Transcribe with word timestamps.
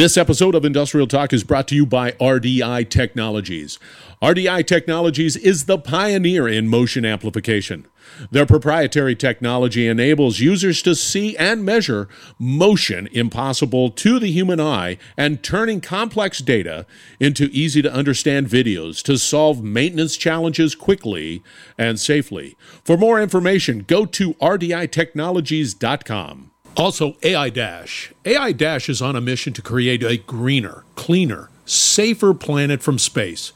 This 0.00 0.16
episode 0.16 0.54
of 0.54 0.64
Industrial 0.64 1.06
Talk 1.06 1.34
is 1.34 1.44
brought 1.44 1.68
to 1.68 1.74
you 1.74 1.84
by 1.84 2.12
RDI 2.12 2.88
Technologies. 2.88 3.78
RDI 4.22 4.66
Technologies 4.66 5.36
is 5.36 5.66
the 5.66 5.76
pioneer 5.76 6.48
in 6.48 6.68
motion 6.68 7.04
amplification. 7.04 7.86
Their 8.30 8.46
proprietary 8.46 9.14
technology 9.14 9.86
enables 9.86 10.40
users 10.40 10.80
to 10.84 10.94
see 10.94 11.36
and 11.36 11.66
measure 11.66 12.08
motion 12.38 13.10
impossible 13.12 13.90
to 13.90 14.18
the 14.18 14.32
human 14.32 14.58
eye 14.58 14.96
and 15.18 15.42
turning 15.42 15.82
complex 15.82 16.38
data 16.38 16.86
into 17.20 17.50
easy 17.52 17.82
to 17.82 17.92
understand 17.92 18.46
videos 18.46 19.02
to 19.02 19.18
solve 19.18 19.62
maintenance 19.62 20.16
challenges 20.16 20.74
quickly 20.74 21.42
and 21.76 22.00
safely. 22.00 22.56
For 22.84 22.96
more 22.96 23.20
information, 23.20 23.80
go 23.80 24.06
to 24.06 24.32
rditechnologies.com. 24.32 26.50
Also, 26.76 27.16
AI 27.22 27.50
Dash. 27.50 28.12
AI 28.24 28.52
Dash 28.52 28.88
is 28.88 29.02
on 29.02 29.16
a 29.16 29.20
mission 29.20 29.52
to 29.52 29.60
create 29.60 30.02
a 30.02 30.16
greener, 30.16 30.84
cleaner, 30.94 31.50
safer 31.66 32.32
planet 32.32 32.82
from 32.82 32.98
space. 32.98 33.52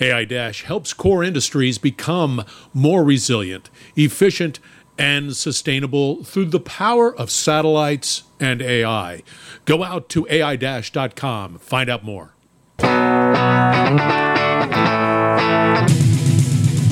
AI 0.00 0.24
Dash 0.24 0.64
helps 0.64 0.92
core 0.92 1.22
industries 1.22 1.78
become 1.78 2.44
more 2.72 3.04
resilient, 3.04 3.70
efficient, 3.96 4.58
and 4.98 5.36
sustainable 5.36 6.24
through 6.24 6.46
the 6.46 6.60
power 6.60 7.14
of 7.14 7.30
satellites 7.30 8.24
and 8.40 8.60
AI. 8.62 9.22
Go 9.66 9.84
out 9.84 10.08
to 10.10 10.26
AI-com, 10.30 11.58
find 11.58 11.90
out 11.90 12.04
more. 12.04 12.34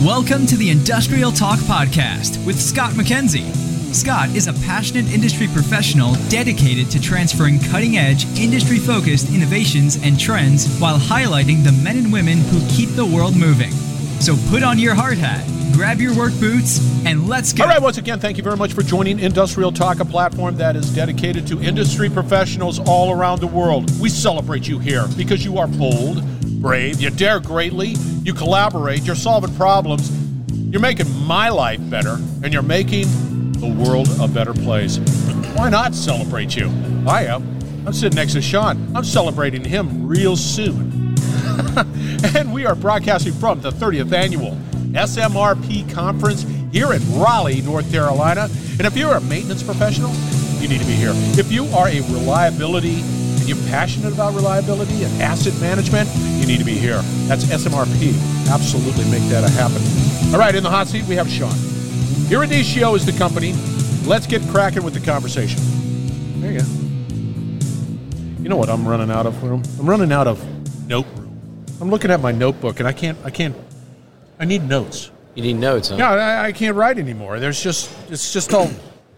Welcome 0.04 0.46
to 0.46 0.56
the 0.56 0.70
Industrial 0.70 1.32
Talk 1.32 1.58
Podcast 1.60 2.44
with 2.44 2.60
Scott 2.60 2.92
MacKenzie. 2.92 3.71
Scott 3.92 4.30
is 4.30 4.46
a 4.46 4.54
passionate 4.54 5.12
industry 5.12 5.46
professional 5.48 6.14
dedicated 6.30 6.90
to 6.90 7.00
transferring 7.00 7.58
cutting 7.60 7.98
edge, 7.98 8.24
industry 8.38 8.78
focused 8.78 9.30
innovations 9.32 10.02
and 10.02 10.18
trends 10.18 10.66
while 10.78 10.98
highlighting 10.98 11.62
the 11.62 11.72
men 11.84 11.98
and 11.98 12.10
women 12.12 12.38
who 12.38 12.66
keep 12.68 12.88
the 12.90 13.04
world 13.04 13.36
moving. 13.36 13.70
So 14.20 14.34
put 14.48 14.62
on 14.62 14.78
your 14.78 14.94
hard 14.94 15.18
hat, 15.18 15.46
grab 15.74 16.00
your 16.00 16.16
work 16.16 16.32
boots, 16.40 16.80
and 17.04 17.28
let's 17.28 17.52
go. 17.52 17.64
All 17.64 17.68
right, 17.68 17.82
once 17.82 17.98
again, 17.98 18.18
thank 18.18 18.38
you 18.38 18.42
very 18.42 18.56
much 18.56 18.72
for 18.72 18.82
joining 18.82 19.20
Industrial 19.20 19.70
Talk, 19.70 20.00
a 20.00 20.06
platform 20.06 20.56
that 20.56 20.74
is 20.74 20.94
dedicated 20.94 21.46
to 21.48 21.60
industry 21.60 22.08
professionals 22.08 22.78
all 22.88 23.12
around 23.12 23.40
the 23.40 23.46
world. 23.46 23.90
We 24.00 24.08
celebrate 24.08 24.66
you 24.66 24.78
here 24.78 25.06
because 25.18 25.44
you 25.44 25.58
are 25.58 25.66
bold, 25.66 26.24
brave, 26.62 26.98
you 26.98 27.10
dare 27.10 27.40
greatly, 27.40 27.88
you 28.22 28.32
collaborate, 28.32 29.02
you're 29.02 29.14
solving 29.14 29.54
problems, 29.56 30.10
you're 30.72 30.80
making 30.80 31.10
my 31.26 31.50
life 31.50 31.78
better, 31.90 32.14
and 32.42 32.54
you're 32.54 32.62
making 32.62 33.06
the 33.62 33.68
world 33.68 34.08
a 34.20 34.26
better 34.26 34.52
place. 34.52 34.98
Why 35.54 35.70
not 35.70 35.94
celebrate 35.94 36.56
you? 36.56 36.66
I 37.06 37.26
am. 37.26 37.42
I'm 37.86 37.92
sitting 37.92 38.16
next 38.16 38.32
to 38.32 38.42
Shon. 38.42 38.90
I'm 38.94 39.04
celebrating 39.04 39.64
him 39.64 40.04
real 40.06 40.36
soon. 40.36 41.14
and 42.36 42.52
we 42.52 42.66
are 42.66 42.74
broadcasting 42.74 43.32
from 43.32 43.60
the 43.60 43.70
30th 43.70 44.12
annual 44.12 44.56
SMRP 44.92 45.88
conference 45.94 46.42
here 46.72 46.92
in 46.92 47.20
Raleigh, 47.20 47.62
North 47.62 47.88
Carolina. 47.92 48.48
And 48.78 48.80
if 48.80 48.96
you're 48.96 49.14
a 49.14 49.20
maintenance 49.20 49.62
professional, 49.62 50.12
you 50.60 50.66
need 50.66 50.80
to 50.80 50.86
be 50.86 50.94
here. 50.94 51.12
If 51.38 51.52
you 51.52 51.66
are 51.66 51.86
a 51.86 52.00
reliability 52.12 53.00
and 53.00 53.48
you're 53.48 53.64
passionate 53.68 54.12
about 54.12 54.34
reliability 54.34 55.04
and 55.04 55.22
asset 55.22 55.54
management, 55.60 56.08
you 56.40 56.48
need 56.48 56.58
to 56.58 56.64
be 56.64 56.74
here. 56.74 57.00
That's 57.28 57.44
SMRP. 57.44 58.50
Absolutely 58.50 59.04
make 59.04 59.22
that 59.30 59.44
a 59.44 59.50
happen. 59.50 59.82
All 60.34 60.40
right, 60.40 60.54
in 60.54 60.64
the 60.64 60.70
hot 60.70 60.88
seat, 60.88 61.04
we 61.04 61.14
have 61.14 61.30
Shon. 61.30 61.71
Eruditio 62.32 62.96
is 62.96 63.04
the 63.04 63.12
company. 63.12 63.52
Let's 64.08 64.26
get 64.26 64.40
cracking 64.48 64.82
with 64.82 64.94
the 64.94 65.00
conversation. 65.00 65.60
There 66.40 66.52
you 66.52 66.60
go. 66.60 66.66
You 68.42 68.48
know 68.48 68.56
what 68.56 68.70
I'm 68.70 68.88
running 68.88 69.10
out 69.10 69.26
of 69.26 69.42
room? 69.42 69.62
I'm 69.78 69.86
running 69.86 70.10
out 70.12 70.26
of 70.26 70.42
note 70.88 71.04
room. 71.14 71.66
I'm 71.78 71.90
looking 71.90 72.10
at 72.10 72.20
my 72.20 72.32
notebook 72.32 72.78
and 72.78 72.88
I 72.88 72.92
can't, 72.92 73.18
I 73.22 73.28
can't, 73.28 73.54
I 74.38 74.46
need 74.46 74.66
notes. 74.66 75.10
You 75.34 75.42
need 75.42 75.58
notes, 75.58 75.90
huh? 75.90 75.96
Yeah, 75.96 76.10
I, 76.10 76.46
I 76.46 76.52
can't 76.52 76.74
write 76.74 76.98
anymore. 76.98 77.38
There's 77.38 77.62
just, 77.62 77.90
it's 78.08 78.32
just 78.32 78.54
all 78.54 78.70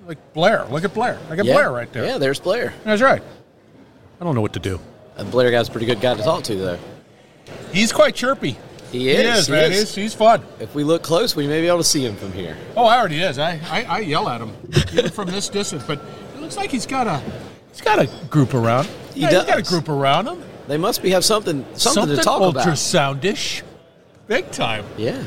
like 0.08 0.18
Blair. 0.32 0.64
Look 0.64 0.82
at 0.82 0.92
Blair. 0.92 1.16
I 1.30 1.36
got 1.36 1.46
yeah. 1.46 1.54
Blair 1.54 1.70
right 1.70 1.92
there. 1.92 2.04
Yeah, 2.04 2.18
there's 2.18 2.40
Blair. 2.40 2.74
That's 2.82 3.00
right. 3.00 3.22
I 4.20 4.24
don't 4.24 4.34
know 4.34 4.40
what 4.40 4.54
to 4.54 4.60
do. 4.60 4.80
Uh, 5.16 5.22
Blair 5.22 5.52
guy's 5.52 5.68
a 5.68 5.70
pretty 5.70 5.86
good 5.86 6.00
guy 6.00 6.14
to 6.14 6.22
talk 6.24 6.42
to, 6.44 6.56
though. 6.56 6.78
He's 7.72 7.92
quite 7.92 8.16
chirpy. 8.16 8.56
He 8.94 9.10
is. 9.10 9.18
He 9.18 9.26
is, 9.26 9.46
he 9.46 9.52
man. 9.52 9.72
is. 9.72 9.78
He's, 9.80 9.94
he's 9.94 10.14
fun. 10.14 10.44
If 10.60 10.72
we 10.76 10.84
look 10.84 11.02
close, 11.02 11.34
we 11.34 11.48
may 11.48 11.60
be 11.60 11.66
able 11.66 11.78
to 11.78 11.84
see 11.84 12.06
him 12.06 12.14
from 12.14 12.32
here. 12.32 12.56
Oh, 12.76 12.84
I 12.84 12.96
already 12.96 13.20
is. 13.20 13.40
I, 13.40 13.60
I, 13.64 13.84
I 13.88 13.98
yell 13.98 14.28
at 14.28 14.40
him 14.40 14.52
even 14.92 15.10
from 15.10 15.28
this 15.28 15.48
distance, 15.48 15.82
but 15.82 16.00
it 16.34 16.40
looks 16.40 16.56
like 16.56 16.70
he's 16.70 16.86
got 16.86 17.08
a 17.08 17.20
he's 17.70 17.80
got 17.80 17.98
a 17.98 18.08
group 18.28 18.54
around. 18.54 18.88
He 19.12 19.22
yeah, 19.22 19.30
does. 19.30 19.46
He's 19.46 19.50
got 19.50 19.58
a 19.58 19.68
group 19.68 19.88
around 19.88 20.28
him. 20.28 20.42
They 20.68 20.76
must 20.76 21.02
be 21.02 21.10
have 21.10 21.24
something 21.24 21.66
something, 21.74 22.16
to 22.16 22.22
talk 22.22 22.40
about. 22.40 22.64
ultrasoundish, 22.64 23.62
big 24.28 24.50
time. 24.52 24.84
Yeah. 24.96 25.24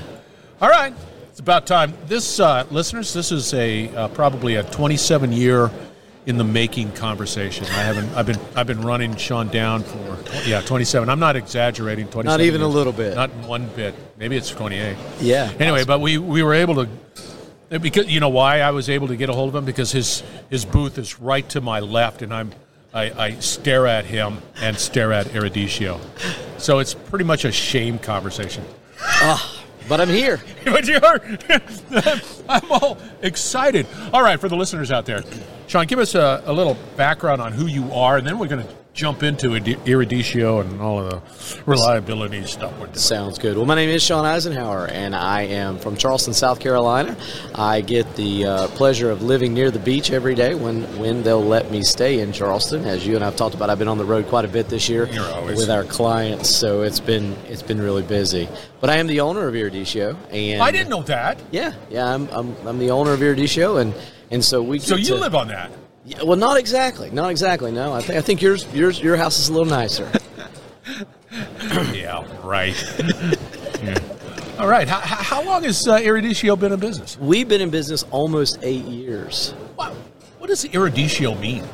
All 0.62 0.70
right, 0.70 0.94
it's 1.30 1.42
about 1.42 1.68
time. 1.68 1.94
This 2.06 2.40
uh, 2.40 2.66
listeners, 2.72 3.12
this 3.12 3.34
is 3.34 3.54
a 3.54 3.90
uh, 3.90 4.08
probably 4.08 4.56
a 4.56 4.64
27 4.64 5.34
year 5.34 5.72
in 6.28 6.38
the 6.38 6.44
making 6.44 6.92
conversation. 6.92 7.66
I 7.68 7.84
haven't. 7.84 8.14
I've 8.14 8.28
been. 8.28 8.40
I've 8.56 8.68
been 8.68 8.82
running 8.82 9.16
Shon 9.16 9.48
down 9.48 9.84
for 9.84 10.18
yeah, 10.46 10.62
27. 10.62 11.10
I'm 11.10 11.20
not 11.20 11.36
exaggerating. 11.36 12.08
27. 12.10 12.26
Not 12.26 12.42
even 12.42 12.62
years. 12.62 12.74
a 12.74 12.78
little 12.78 12.94
bit. 12.94 13.16
Not 13.16 13.34
one 13.48 13.68
bit. 13.70 13.96
Maybe 14.18 14.36
it's 14.36 14.50
28. 14.50 14.98
Yeah. 15.22 15.52
Anyway, 15.60 15.86
but 15.86 16.02
we 16.02 16.18
we 16.18 16.44
were 16.44 16.54
able 16.54 16.86
to 16.86 16.90
because 17.80 18.08
you 18.08 18.20
know 18.20 18.30
why 18.30 18.60
I 18.60 18.72
was 18.72 18.90
able 18.90 19.08
to 19.08 19.16
get 19.16 19.30
a 19.30 19.34
hold 19.34 19.50
of 19.50 19.56
him 19.56 19.66
because 19.66 19.92
his 19.92 20.22
his 20.50 20.66
booth 20.66 20.98
is 20.98 21.20
right 21.20 21.48
to 21.50 21.62
my 21.62 21.80
left, 21.80 22.22
and 22.22 22.34
I'm 22.34 22.52
I, 22.94 23.26
I 23.26 23.32
stare 23.40 23.88
at 23.88 24.06
him 24.06 24.40
and 24.62 24.78
stare 24.78 25.14
at 25.14 25.28
Eruditio. 25.28 26.00
So 26.60 26.80
it's 26.80 26.94
pretty 26.94 27.26
much 27.26 27.46
a 27.46 27.52
shame 27.52 28.00
conversation. 28.00 28.66
Ah, 29.00 29.64
but 29.88 30.02
I'm 30.02 30.10
here. 30.10 30.40
but 30.66 30.88
you 30.88 31.00
are. 31.02 31.22
I'm 32.50 32.72
all 32.72 32.98
excited. 33.22 33.88
All 34.14 34.22
right, 34.22 34.40
for 34.40 34.50
the 34.50 34.56
listeners 34.56 34.92
out 34.92 35.06
there, 35.06 35.24
Shon, 35.68 35.86
give 35.86 36.00
us 36.00 36.16
a, 36.16 36.44
a 36.46 36.54
little 36.54 36.78
background 36.96 37.42
on 37.42 37.52
who 37.52 37.68
you 37.68 37.92
are, 37.92 38.18
and 38.18 38.26
then 38.26 38.40
we're 38.40 38.48
going 38.48 38.66
to 38.66 38.74
jump 38.98 39.22
into 39.22 39.50
Eruditio 39.50 40.60
and 40.60 40.82
all 40.82 41.00
of 41.00 41.12
the 41.12 41.62
reliability 41.68 42.44
stuff. 42.46 42.74
Sounds 42.98 43.38
good. 43.38 43.56
Well, 43.56 43.68
my 43.68 43.76
name 43.76 43.90
is 43.90 44.02
Shon 44.02 44.26
Isenhour, 44.26 44.92
and 44.92 45.16
I 45.16 45.44
am 45.44 45.78
from 45.78 45.96
Charleston, 45.96 46.34
South 46.34 46.60
Carolina. 46.60 47.16
I 47.54 47.82
get 47.82 48.16
the 48.16 48.46
uh, 48.46 48.68
pleasure 48.70 49.12
of 49.12 49.22
living 49.22 49.54
near 49.54 49.70
the 49.70 49.80
beach 49.80 50.12
every 50.12 50.34
day 50.34 50.56
when, 50.56 50.82
when 50.98 51.22
they'll 51.22 51.46
let 51.46 51.70
me 51.72 51.84
stay 51.84 52.22
in 52.22 52.34
Charleston. 52.34 52.86
As 52.86 53.06
you 53.06 53.16
and 53.16 53.24
I've 53.24 53.36
talked 53.36 53.54
about, 53.54 53.70
I've 53.70 53.78
been 53.78 53.88
on 53.88 54.00
the 54.00 54.06
road 54.06 54.28
quite 54.28 54.46
a 54.46 54.50
bit 54.50 54.68
this 54.68 54.90
year 54.90 55.06
with 55.46 55.70
our 55.70 55.84
clients, 55.84 56.50
so 56.50 56.82
it's 56.82 57.00
been 57.00 57.34
it's 57.48 57.62
been 57.62 57.80
really 57.80 58.04
busy. 58.04 58.50
But 58.82 58.90
I 58.90 58.98
am 58.98 59.06
the 59.06 59.20
owner 59.20 59.48
of 59.48 59.54
Eruditio, 59.54 60.18
and 60.32 60.62
I 60.62 60.72
didn't 60.72 60.90
know 60.90 61.04
that. 61.04 61.40
Yeah, 61.52 61.74
yeah, 61.92 62.14
I'm, 62.14 62.28
I'm, 62.30 62.56
I'm 62.68 62.80
the 62.80 62.90
owner 62.90 63.12
of 63.14 63.20
Eruditio, 63.20 63.80
and 63.80 63.94
and 64.32 64.44
so 64.44 64.64
we. 64.64 64.80
So 64.80 64.96
you 64.96 65.06
to- 65.06 65.16
live 65.16 65.36
on 65.36 65.50
that. 65.50 65.72
Yeah, 66.08 66.24
well, 66.24 66.38
not 66.38 66.58
exactly, 66.58 67.12
not 67.12 67.32
exactly. 67.32 67.70
No, 67.70 67.92
I 67.92 68.02
think 68.02 68.18
I 68.18 68.22
think 68.22 68.42
yours 68.42 68.66
yours 68.74 68.98
your 68.98 69.18
house 69.18 69.38
is 69.40 69.50
a 69.50 69.54
little 69.54 69.68
nicer. 69.68 70.10
yeah, 71.94 72.26
right. 72.44 72.74
Yeah. 73.84 74.00
All 74.60 74.70
right. 74.70 74.88
How, 74.88 75.00
how 75.02 75.44
long 75.44 75.66
has 75.66 75.86
uh, 75.86 76.00
Eruditio 76.00 76.58
been 76.58 76.72
in 76.72 76.80
business? 76.80 77.20
We've 77.20 77.48
been 77.48 77.60
in 77.60 77.70
business 77.70 78.04
almost 78.10 78.58
eight 78.64 78.86
years. 78.86 79.52
What, 79.76 79.92
what 80.38 80.48
does 80.48 80.64
Eruditio 80.64 81.38
mean? 81.40 81.66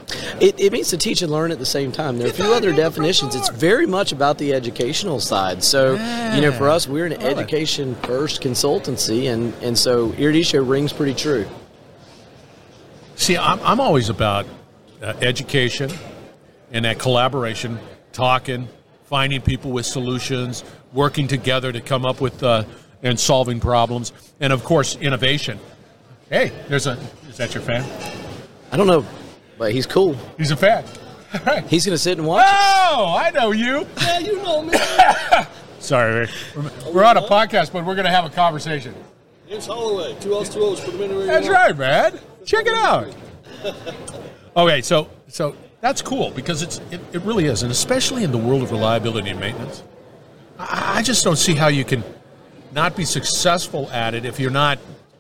It, 0.41 0.59
it 0.59 0.73
means 0.73 0.89
to 0.89 0.97
teach 0.97 1.21
and 1.21 1.31
learn 1.31 1.51
at 1.51 1.59
the 1.59 1.65
same 1.65 1.91
time. 1.91 2.17
There 2.17 2.27
are 2.27 2.31
a 2.31 2.33
few 2.33 2.51
other 2.51 2.73
definitions. 2.73 3.35
It's 3.35 3.49
very 3.49 3.85
much 3.85 4.11
about 4.11 4.39
the 4.39 4.53
educational 4.53 5.19
side. 5.19 5.63
So, 5.63 5.93
you 6.33 6.41
know, 6.41 6.51
for 6.51 6.69
us, 6.69 6.87
we're 6.87 7.05
an 7.05 7.13
education 7.21 7.95
first 8.01 8.41
consultancy, 8.41 9.31
and, 9.31 9.53
and 9.61 9.77
so 9.77 10.09
Eruditio 10.13 10.67
rings 10.67 10.91
pretty 10.91 11.13
true. 11.13 11.45
See, 13.15 13.37
I'm, 13.37 13.59
I'm 13.61 13.79
always 13.79 14.09
about 14.09 14.45
uh, 15.01 15.13
education 15.21 15.91
and 16.71 16.85
that 16.85 16.99
collaboration, 16.99 17.79
talking, 18.11 18.67
finding 19.05 19.41
people 19.41 19.71
with 19.71 19.85
solutions, 19.85 20.63
working 20.91 21.27
together 21.27 21.71
to 21.71 21.81
come 21.81 22.05
up 22.05 22.21
with 22.21 22.41
uh, 22.43 22.63
and 23.03 23.19
solving 23.19 23.59
problems, 23.59 24.13
and 24.39 24.53
of 24.53 24.63
course, 24.63 24.95
innovation. 24.95 25.59
Hey, 26.29 26.51
there's 26.67 26.87
a. 26.87 26.97
Is 27.29 27.37
that 27.37 27.53
your 27.53 27.61
fan? 27.61 27.83
I 28.71 28.77
don't 28.77 28.87
know, 28.87 29.05
but 29.57 29.71
he's 29.71 29.85
cool. 29.85 30.17
He's 30.37 30.51
a 30.51 30.55
fan. 30.55 30.85
All 31.33 31.39
right. 31.45 31.65
He's 31.67 31.85
going 31.85 31.95
to 31.95 31.99
sit 32.01 32.17
and 32.17 32.27
watch. 32.27 32.45
Oh, 32.47 33.15
I 33.19 33.31
know 33.31 33.51
you. 33.51 33.85
Yeah, 33.97 34.19
you 34.19 34.37
know 34.37 34.61
me. 34.61 34.77
Sorry, 35.79 36.27
we're, 36.55 36.71
we're 36.91 37.03
on 37.03 37.17
a 37.17 37.21
podcast, 37.23 37.73
but 37.73 37.85
we're 37.85 37.95
going 37.95 38.05
to 38.05 38.11
have 38.11 38.25
a 38.25 38.29
conversation. 38.29 38.95
James 39.49 39.65
Holloway, 39.65 40.15
two 40.21 40.33
L's, 40.33 40.49
two 40.49 40.61
O's, 40.61 40.79
for 40.79 40.91
the 40.91 41.03
anywhere 41.03 41.25
you 41.25 41.27
That's 41.27 41.49
right, 41.49 41.77
man. 41.77 42.19
Check 42.45 42.65
it 42.65 42.73
out. 42.73 43.13
Okay, 44.55 44.81
so 44.81 45.09
so 45.27 45.55
that's 45.81 46.01
cool 46.01 46.31
because 46.31 46.61
it's 46.61 46.79
it, 46.91 47.01
it 47.11 47.21
really 47.23 47.45
is, 47.45 47.63
and 47.63 47.71
especially 47.71 48.23
in 48.23 48.31
the 48.31 48.37
world 48.37 48.61
of 48.61 48.71
reliability 48.71 49.29
and 49.31 49.39
maintenance, 49.39 49.83
I, 50.59 50.99
I 50.99 51.01
just 51.01 51.23
don't 51.23 51.37
see 51.37 51.55
how 51.55 51.67
you 51.67 51.83
can 51.83 52.03
not 52.71 52.95
be 52.95 53.05
successful 53.05 53.89
at 53.91 54.13
it 54.13 54.25
if 54.25 54.39
you're 54.39 54.51
not 54.51 54.79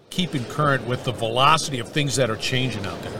keeping 0.09 0.45
current 0.45 0.85
with 0.87 1.03
the 1.03 1.11
velocity 1.11 1.79
of 1.79 1.87
things 1.89 2.15
that 2.17 2.29
are 2.29 2.35
changing 2.35 2.85
out 2.85 3.01
there. 3.01 3.11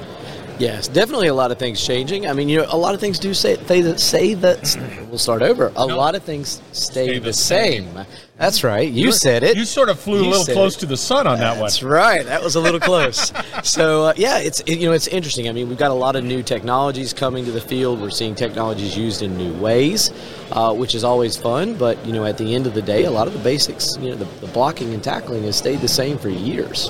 Yes, 0.64 0.88
definitely 0.88 1.28
a 1.28 1.34
lot 1.34 1.52
of 1.52 1.60
things 1.60 1.86
changing. 1.86 2.26
I 2.26 2.32
mean, 2.32 2.48
you 2.48 2.60
know, 2.60 2.68
a 2.70 2.78
lot 2.78 2.94
of 2.96 3.02
things 3.02 3.20
do 3.20 3.34
say 3.34 3.58
say 3.66 3.82
that 3.82 4.00
say 4.00 4.34
that. 4.36 4.78
We'll 5.10 5.18
start 5.20 5.42
over. 5.42 5.74
A 5.76 5.86
lot 5.86 6.16
of 6.16 6.24
things 6.24 6.62
stay, 6.72 7.06
Stay 7.06 7.20
the, 7.20 7.26
the 7.26 7.34
same. 7.34 7.94
same. 7.94 8.06
That's 8.38 8.64
right. 8.64 8.90
You 8.90 9.12
said 9.12 9.44
it. 9.44 9.58
You 9.58 9.66
sort 9.66 9.90
of 9.90 10.00
flew 10.00 10.24
You 10.24 10.30
a 10.30 10.32
little 10.32 10.54
close 10.54 10.78
it. 10.78 10.80
to 10.80 10.86
the 10.86 10.96
sun 10.98 11.28
on 11.28 11.40
that 11.40 11.52
one. 11.58 11.64
That's 11.64 11.84
right. 11.84 12.26
That 12.26 12.42
was 12.42 12.56
a 12.56 12.62
little 12.62 12.80
close. 12.80 13.34
so 13.64 14.06
uh, 14.06 14.14
yeah, 14.16 14.40
it's 14.40 14.62
it, 14.62 14.80
you 14.80 14.88
know 14.88 14.94
it's 14.94 15.08
interesting. 15.08 15.50
I 15.50 15.52
mean, 15.52 15.68
we've 15.68 15.78
got 15.78 15.92
a 15.92 16.00
lot 16.06 16.16
of 16.16 16.24
new 16.24 16.42
technologies 16.42 17.12
coming 17.12 17.44
to 17.44 17.52
the 17.52 17.62
field. 17.62 18.00
We're 18.00 18.10
seeing 18.10 18.34
technologies 18.34 18.98
used 18.98 19.22
in 19.22 19.38
new 19.38 19.54
ways, 19.62 20.12
uh, 20.54 20.74
which 20.74 20.96
is 20.96 21.04
always 21.04 21.36
fun. 21.36 21.76
But 21.76 22.04
you 22.06 22.14
know, 22.14 22.24
at 22.24 22.38
the 22.38 22.56
end 22.56 22.68
of 22.68 22.74
the 22.74 22.82
day, 22.82 23.04
a 23.04 23.12
lot 23.12 23.28
of 23.28 23.34
the 23.34 23.40
basics, 23.40 23.98
you 24.00 24.12
know, 24.12 24.16
the, 24.16 24.46
the 24.46 24.52
blocking 24.54 24.94
and 24.94 25.04
tackling 25.04 25.44
has 25.44 25.58
stayed 25.58 25.82
the 25.82 25.90
same 25.90 26.18
for 26.18 26.30
years. 26.30 26.90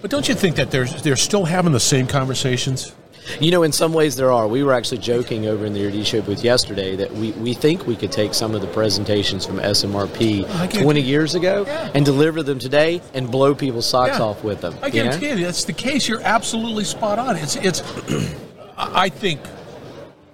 But 0.00 0.10
don't 0.10 0.28
you 0.28 0.34
think 0.34 0.56
that 0.56 0.70
they're 0.70 0.84
they're 0.86 1.16
still 1.16 1.44
having 1.44 1.72
the 1.72 1.80
same 1.80 2.06
conversations? 2.06 2.94
You 3.40 3.50
know, 3.50 3.62
in 3.62 3.72
some 3.72 3.92
ways 3.92 4.16
there 4.16 4.32
are. 4.32 4.48
We 4.48 4.62
were 4.62 4.72
actually 4.72 4.98
joking 4.98 5.46
over 5.46 5.66
in 5.66 5.74
the 5.74 5.84
RD 5.86 6.06
show 6.06 6.22
booth 6.22 6.42
yesterday 6.42 6.96
that 6.96 7.12
we, 7.12 7.32
we 7.32 7.52
think 7.52 7.86
we 7.86 7.94
could 7.94 8.10
take 8.10 8.32
some 8.32 8.54
of 8.54 8.62
the 8.62 8.66
presentations 8.68 9.44
from 9.44 9.58
SMRP 9.58 10.80
20 10.80 11.00
years 11.02 11.34
ago 11.34 11.64
Yeah. 11.66 11.90
and 11.94 12.06
deliver 12.06 12.42
them 12.42 12.58
today 12.58 13.02
and 13.12 13.30
blow 13.30 13.54
people's 13.54 13.86
socks 13.86 14.18
Yeah. 14.18 14.24
off 14.24 14.42
with 14.42 14.62
them. 14.62 14.74
I 14.82 14.86
you 14.86 15.04
know? 15.04 15.10
guarantee 15.10 15.28
you, 15.40 15.44
that's 15.44 15.64
the 15.64 15.74
case. 15.74 16.08
You're 16.08 16.22
absolutely 16.22 16.84
spot 16.84 17.18
on. 17.18 17.36
It's 17.36 17.56
it's. 17.56 17.82
I 18.78 19.04
I 19.04 19.08
think, 19.10 19.40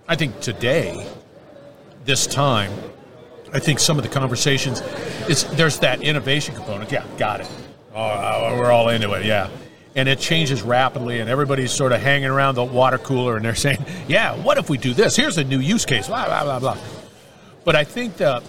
I 0.06 0.14
think 0.14 0.38
today, 0.40 1.04
this 2.04 2.26
time, 2.28 2.70
I 3.52 3.58
think 3.58 3.80
some 3.80 3.96
of 3.98 4.04
the 4.04 4.10
conversations, 4.10 4.82
it's 5.28 5.42
there's 5.44 5.78
that 5.80 6.00
innovation 6.02 6.54
component. 6.54 6.92
Yeah, 6.92 7.04
got 7.18 7.40
it. 7.40 7.50
Oh, 7.94 8.00
uh, 8.02 8.56
we're 8.58 8.72
all 8.72 8.88
into 8.88 9.12
it. 9.12 9.24
Yeah. 9.24 9.48
And 9.96 10.08
it 10.08 10.18
changes 10.18 10.62
rapidly, 10.62 11.20
and 11.20 11.30
everybody's 11.30 11.70
sort 11.70 11.92
of 11.92 12.00
hanging 12.00 12.28
around 12.28 12.56
the 12.56 12.64
water 12.64 12.98
cooler, 12.98 13.36
and 13.36 13.44
they're 13.44 13.54
saying, 13.66 13.84
"Yeah, 14.08 14.34
what 14.36 14.58
if 14.58 14.68
we 14.68 14.76
do 14.78 14.92
this? 14.92 15.14
Here's 15.14 15.38
a 15.38 15.44
new 15.44 15.60
use 15.60 15.86
case." 15.86 16.08
Blah 16.08 16.24
blah 16.26 16.42
blah 16.44 16.58
blah. 16.58 16.76
But 17.64 17.76
I 17.76 17.84
think 17.84 18.16
the, 18.16 18.42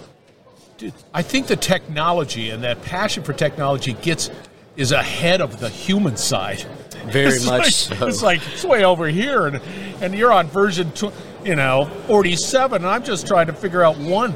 I 1.14 1.22
think 1.22 1.46
the 1.46 1.56
technology 1.56 2.50
and 2.50 2.64
that 2.64 2.82
passion 2.82 3.22
for 3.22 3.32
technology 3.32 3.92
gets 3.94 4.30
is 4.76 4.92
ahead 4.92 5.40
of 5.40 5.60
the 5.60 5.68
human 5.70 6.16
side. 6.16 6.62
Very 7.06 7.28
It's 7.36 7.46
much 7.46 7.60
like, 7.60 7.70
so. 7.72 8.06
It's 8.08 8.22
like 8.22 8.40
it's 8.52 8.64
way 8.64 8.84
over 8.84 9.06
here, 9.06 9.46
and 9.46 9.60
and 10.00 10.14
you're 10.14 10.32
on 10.32 10.48
version, 10.48 10.90
tw- 10.90 11.12
you 11.44 11.54
know, 11.54 11.84
47, 12.08 12.82
and 12.82 12.86
I'm 12.90 13.04
just 13.04 13.28
trying 13.28 13.46
to 13.46 13.52
figure 13.52 13.84
out 13.84 13.96
one. 13.96 14.34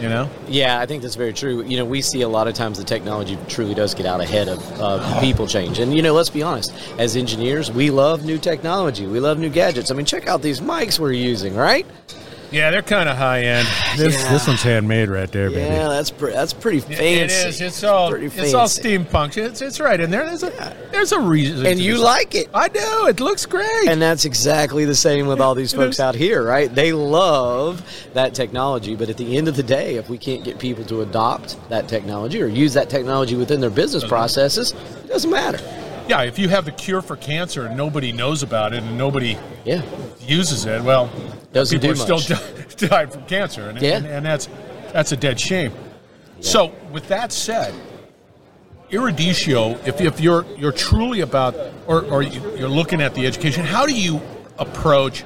You 0.00 0.08
know, 0.08 0.28
Yeah, 0.48 0.80
I 0.80 0.86
think 0.86 1.02
that's 1.02 1.14
very 1.14 1.32
true. 1.32 1.62
You 1.64 1.76
know, 1.76 1.84
we 1.84 2.02
see 2.02 2.22
a 2.22 2.28
lot 2.28 2.48
of 2.48 2.54
times 2.54 2.78
the 2.78 2.84
technology 2.84 3.38
truly 3.48 3.74
does 3.74 3.94
get 3.94 4.06
out 4.06 4.20
ahead 4.20 4.48
of 4.48 4.80
uh, 4.80 5.20
people 5.20 5.46
change. 5.46 5.78
And, 5.78 5.94
you 5.94 6.02
know, 6.02 6.12
let's 6.12 6.30
be 6.30 6.42
honest, 6.42 6.72
as 6.98 7.14
engineers, 7.14 7.70
we 7.70 7.90
love 7.90 8.24
new 8.24 8.38
technology. 8.38 9.06
We 9.06 9.20
love 9.20 9.38
new 9.38 9.50
gadgets. 9.50 9.90
I 9.90 9.94
mean, 9.94 10.06
check 10.06 10.26
out 10.26 10.42
these 10.42 10.60
mics 10.60 10.98
we're 10.98 11.12
using, 11.12 11.54
right? 11.54 11.86
Yeah, 12.52 12.70
they're 12.70 12.82
kind 12.82 13.08
of 13.08 13.16
high 13.16 13.40
end. 13.42 13.66
This 13.96 14.14
Yeah. 14.14 14.32
this 14.32 14.46
one's 14.46 14.62
handmade 14.62 15.08
right 15.08 15.30
there, 15.30 15.50
baby. 15.50 15.62
Yeah, 15.62 15.88
that's 15.88 16.10
pre- 16.10 16.32
that's 16.32 16.52
pretty 16.52 16.80
fancy. 16.80 17.04
It 17.04 17.30
is. 17.30 17.60
It's 17.60 17.82
all. 17.84 18.10
pretty 18.10 18.26
It's 18.26 18.54
all 18.54 18.66
steampunk. 18.66 19.36
It's 19.36 19.60
it's 19.62 19.80
right 19.80 19.98
in 19.98 20.10
there. 20.10 20.24
There's 20.26 20.42
a 20.42 20.76
there's 20.92 21.12
a 21.12 21.20
reason. 21.20 21.66
And 21.66 21.80
you 21.80 21.98
like 21.98 22.34
it. 22.34 22.48
I 22.54 22.68
do. 22.68 23.06
It 23.08 23.20
looks 23.20 23.46
great. 23.46 23.88
And 23.88 24.00
that's 24.00 24.24
exactly 24.24 24.84
the 24.84 24.94
same 24.94 25.26
with 25.26 25.40
all 25.40 25.54
these 25.54 25.72
folks 25.72 25.98
out 26.00 26.14
here, 26.14 26.42
right? 26.44 26.72
They 26.72 26.92
love 26.92 27.82
that 28.14 28.34
technology, 28.34 28.94
but 28.94 29.08
at 29.08 29.16
the 29.16 29.36
end 29.36 29.48
of 29.48 29.56
the 29.56 29.62
day, 29.62 29.96
if 29.96 30.08
we 30.08 30.18
can't 30.18 30.44
get 30.44 30.58
people 30.58 30.84
to 30.84 31.02
adopt 31.02 31.56
that 31.70 31.88
technology 31.88 32.42
or 32.42 32.46
use 32.46 32.74
that 32.74 32.90
technology 32.90 33.36
within 33.36 33.60
their 33.60 33.70
business 33.70 34.04
processes, 34.04 34.72
it 34.72 35.08
doesn't 35.08 35.30
matter. 35.30 35.58
Yeah, 36.08 36.22
if 36.22 36.38
you 36.38 36.48
have 36.48 36.64
the 36.64 36.72
cure 36.72 37.00
for 37.02 37.16
cancer 37.16 37.66
and 37.66 37.76
nobody 37.76 38.12
knows 38.12 38.42
about 38.42 38.72
it 38.74 38.82
and 38.82 38.98
nobody 38.98 39.36
Yeah. 39.64 39.82
uses 40.20 40.66
it, 40.66 40.82
well, 40.82 41.10
Doesn't 41.52 41.78
people 41.80 41.94
do 41.94 42.02
are 42.02 42.16
much. 42.16 42.24
still 42.70 42.88
dying 42.88 43.08
from 43.08 43.24
cancer, 43.26 43.68
and, 43.68 43.80
Yeah. 43.80 43.96
and, 43.98 44.06
and 44.06 44.26
that's 44.26 44.48
that's 44.92 45.12
a 45.12 45.16
dead 45.16 45.38
shame. 45.40 45.72
So, 46.40 46.72
with 46.90 47.08
that 47.08 47.32
said, 47.32 47.72
Eruditio, 48.90 49.78
if, 49.86 50.00
if 50.00 50.20
you're 50.20 50.44
you're 50.58 50.72
truly 50.72 51.20
about, 51.20 51.54
or, 51.86 52.04
or 52.04 52.22
you're 52.22 52.68
looking 52.68 53.00
at 53.00 53.14
the 53.14 53.26
education, 53.26 53.64
how 53.64 53.86
do 53.86 53.94
you 53.94 54.20
approach 54.58 55.24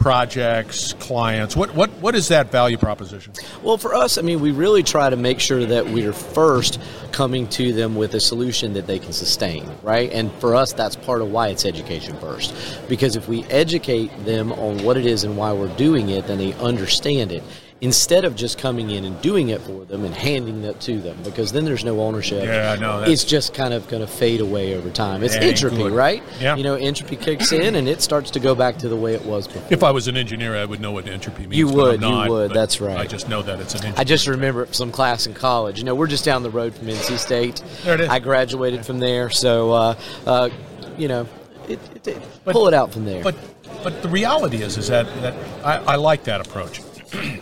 projects, 0.00 0.94
clients? 0.94 1.54
What 1.54 1.74
what 1.74 1.90
what 2.00 2.14
is 2.14 2.28
that 2.28 2.50
value 2.50 2.78
proposition? 2.78 3.34
Well, 3.62 3.76
for 3.76 3.94
us, 3.94 4.18
I 4.18 4.22
mean, 4.22 4.40
we 4.40 4.50
really 4.50 4.82
try 4.82 5.08
to 5.08 5.16
make 5.16 5.38
sure 5.38 5.64
that 5.64 5.86
we're 5.86 6.12
first 6.12 6.80
coming 7.12 7.46
to 7.48 7.72
them 7.72 7.94
with 7.94 8.14
a 8.14 8.20
solution 8.20 8.72
that 8.72 8.86
they 8.86 8.98
can 8.98 9.12
sustain, 9.12 9.70
right? 9.82 10.10
And 10.10 10.32
for 10.34 10.54
us, 10.54 10.72
that's 10.72 10.96
part 10.96 11.20
of 11.20 11.30
why 11.30 11.48
it's 11.48 11.64
education 11.64 12.16
first. 12.18 12.54
Because 12.88 13.14
if 13.14 13.28
we 13.28 13.44
educate 13.44 14.10
them 14.24 14.52
on 14.52 14.82
what 14.82 14.96
it 14.96 15.06
is 15.06 15.22
and 15.22 15.36
why 15.36 15.52
we're 15.52 15.74
doing 15.76 16.08
it, 16.08 16.26
then 16.26 16.38
they 16.38 16.54
understand 16.54 17.30
it. 17.30 17.42
Instead 17.82 18.26
of 18.26 18.36
just 18.36 18.58
coming 18.58 18.90
in 18.90 19.06
and 19.06 19.18
doing 19.22 19.48
it 19.48 19.60
for 19.62 19.86
them 19.86 20.04
and 20.04 20.14
handing 20.14 20.60
that 20.60 20.78
to 20.80 21.00
them, 21.00 21.16
because 21.24 21.50
then 21.50 21.64
there's 21.64 21.82
no 21.82 21.98
ownership. 22.02 22.44
Yeah, 22.44 22.72
I 22.76 22.80
know, 22.80 23.02
It's 23.04 23.24
just 23.24 23.54
kind 23.54 23.72
of 23.72 23.88
going 23.88 24.02
to 24.02 24.06
fade 24.06 24.42
away 24.42 24.74
over 24.76 24.90
time. 24.90 25.22
It's 25.22 25.34
entropy, 25.34 25.84
right? 25.84 26.22
Yeah. 26.38 26.56
You 26.56 26.62
know, 26.62 26.74
entropy 26.74 27.16
kicks 27.16 27.52
in 27.52 27.76
and 27.76 27.88
it 27.88 28.02
starts 28.02 28.30
to 28.32 28.40
go 28.40 28.54
back 28.54 28.76
to 28.78 28.88
the 28.90 28.96
way 28.96 29.14
it 29.14 29.24
was 29.24 29.46
before. 29.48 29.62
If 29.70 29.82
I 29.82 29.92
was 29.92 30.08
an 30.08 30.18
engineer, 30.18 30.54
I 30.56 30.66
would 30.66 30.80
know 30.80 30.92
what 30.92 31.08
entropy 31.08 31.44
means. 31.46 31.56
You 31.56 31.68
would, 31.68 32.04
I'm 32.04 32.26
you 32.26 32.30
would, 32.30 32.50
that's 32.52 32.82
right. 32.82 32.98
I 32.98 33.06
just 33.06 33.30
know 33.30 33.40
that 33.40 33.58
it's 33.60 33.74
an. 33.74 33.94
I 33.96 34.04
just 34.04 34.26
remember 34.26 34.64
it 34.64 34.74
some 34.74 34.92
class 34.92 35.26
in 35.26 35.32
college. 35.32 35.78
You 35.78 35.84
know, 35.84 35.94
we're 35.94 36.06
just 36.06 36.24
down 36.24 36.42
the 36.42 36.50
road 36.50 36.74
from 36.74 36.88
NC 36.88 37.16
State. 37.18 37.62
There 37.84 37.94
it 37.94 38.00
is. 38.02 38.08
I 38.10 38.18
graduated 38.18 38.84
from 38.84 38.98
there, 38.98 39.30
so 39.30 39.72
uh, 39.72 39.94
uh, 40.26 40.50
you 40.98 41.08
know, 41.08 41.26
it, 41.66 41.78
it, 41.94 42.08
it- 42.08 42.22
But- 42.44 42.52
pull 42.52 42.68
it 42.68 42.74
out 42.74 42.92
from 42.92 43.06
there. 43.06 43.22
But 43.22 43.36
but 43.82 44.02
the 44.02 44.08
reality 44.10 44.60
is 44.62 44.76
is 44.76 44.88
that 44.88 45.06
that 45.22 45.34
I, 45.64 45.94
I 45.94 45.96
like 45.96 46.24
that 46.24 46.46
approach. 46.46 46.82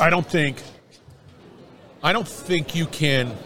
I 0.00 0.10
don't 0.10 0.26
think 0.26 0.62
I 2.02 2.12
don't 2.12 2.26
think 2.26 2.74
you 2.74 2.86
can. 2.86 3.36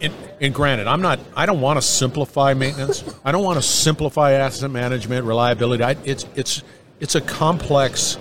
And, 0.00 0.12
and 0.40 0.54
granted, 0.54 0.86
I'm 0.86 1.02
not. 1.02 1.18
I 1.36 1.46
don't 1.46 1.60
want 1.60 1.78
to 1.78 1.82
simplify 1.82 2.54
maintenance. 2.54 3.04
I 3.24 3.32
don't 3.32 3.44
want 3.44 3.58
to 3.58 3.62
simplify 3.62 4.32
asset 4.32 4.70
management, 4.70 5.24
reliability. 5.24 5.84
I, 5.84 5.96
it's 6.04 6.26
it's 6.34 6.62
it's 7.00 7.14
a 7.14 7.20
complex 7.20 8.18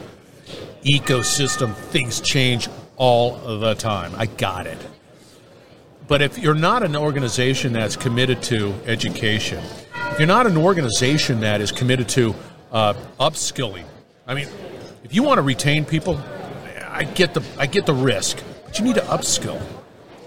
ecosystem. 0.83 1.73
Things 1.73 2.21
change 2.21 2.67
all 2.97 3.59
the 3.59 3.73
time. 3.75 4.13
I 4.17 4.25
got 4.25 4.67
it. 4.67 4.77
But 6.07 6.21
if 6.21 6.37
you're 6.37 6.53
not 6.55 6.83
an 6.83 6.95
organization 6.95 7.73
that's 7.73 7.97
committed 7.97 8.41
to 8.43 8.73
education, 8.85 9.61
if 10.11 10.19
you're 10.19 10.27
not 10.27 10.47
an 10.47 10.55
organization 10.55 11.41
that 11.41 11.59
is 11.59 11.71
committed 11.71 12.07
to 12.09 12.33
uh, 12.71 12.93
upskilling, 13.19 13.83
I 14.25 14.33
mean, 14.33 14.47
if 15.03 15.13
you 15.13 15.23
want 15.23 15.37
to 15.37 15.41
retain 15.41 15.83
people, 15.83 16.21
I 16.97 17.03
get 17.03 17.33
the 17.33 17.43
I 17.57 17.65
get 17.67 17.85
the 17.85 17.93
risk, 17.93 18.43
but 18.65 18.77
you 18.79 18.85
need 18.85 18.95
to 18.95 19.01
upskill 19.01 19.61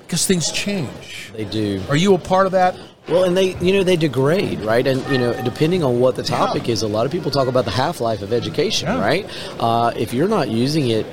because 0.06 0.26
things 0.26 0.50
change. 0.52 1.32
they 1.36 1.44
do. 1.44 1.82
Are 1.88 1.96
you 1.96 2.14
a 2.14 2.18
part 2.18 2.46
of 2.46 2.52
that? 2.52 2.76
Well, 3.08 3.24
and 3.24 3.36
they, 3.36 3.56
you 3.58 3.72
know, 3.72 3.82
they 3.82 3.96
degrade, 3.96 4.60
right? 4.60 4.86
And 4.86 5.04
you 5.10 5.18
know, 5.18 5.32
depending 5.42 5.82
on 5.82 5.98
what 6.00 6.14
the 6.16 6.22
topic 6.22 6.68
is, 6.68 6.82
a 6.82 6.88
lot 6.88 7.06
of 7.06 7.12
people 7.12 7.30
talk 7.30 7.48
about 7.48 7.64
the 7.64 7.70
half 7.72 8.00
life 8.00 8.22
of 8.22 8.32
education, 8.32 8.88
Yeah. 8.88 9.00
right? 9.00 9.26
Uh, 9.58 9.92
if 9.96 10.12
you're 10.14 10.28
not 10.28 10.48
using 10.48 10.88
it 10.90 11.06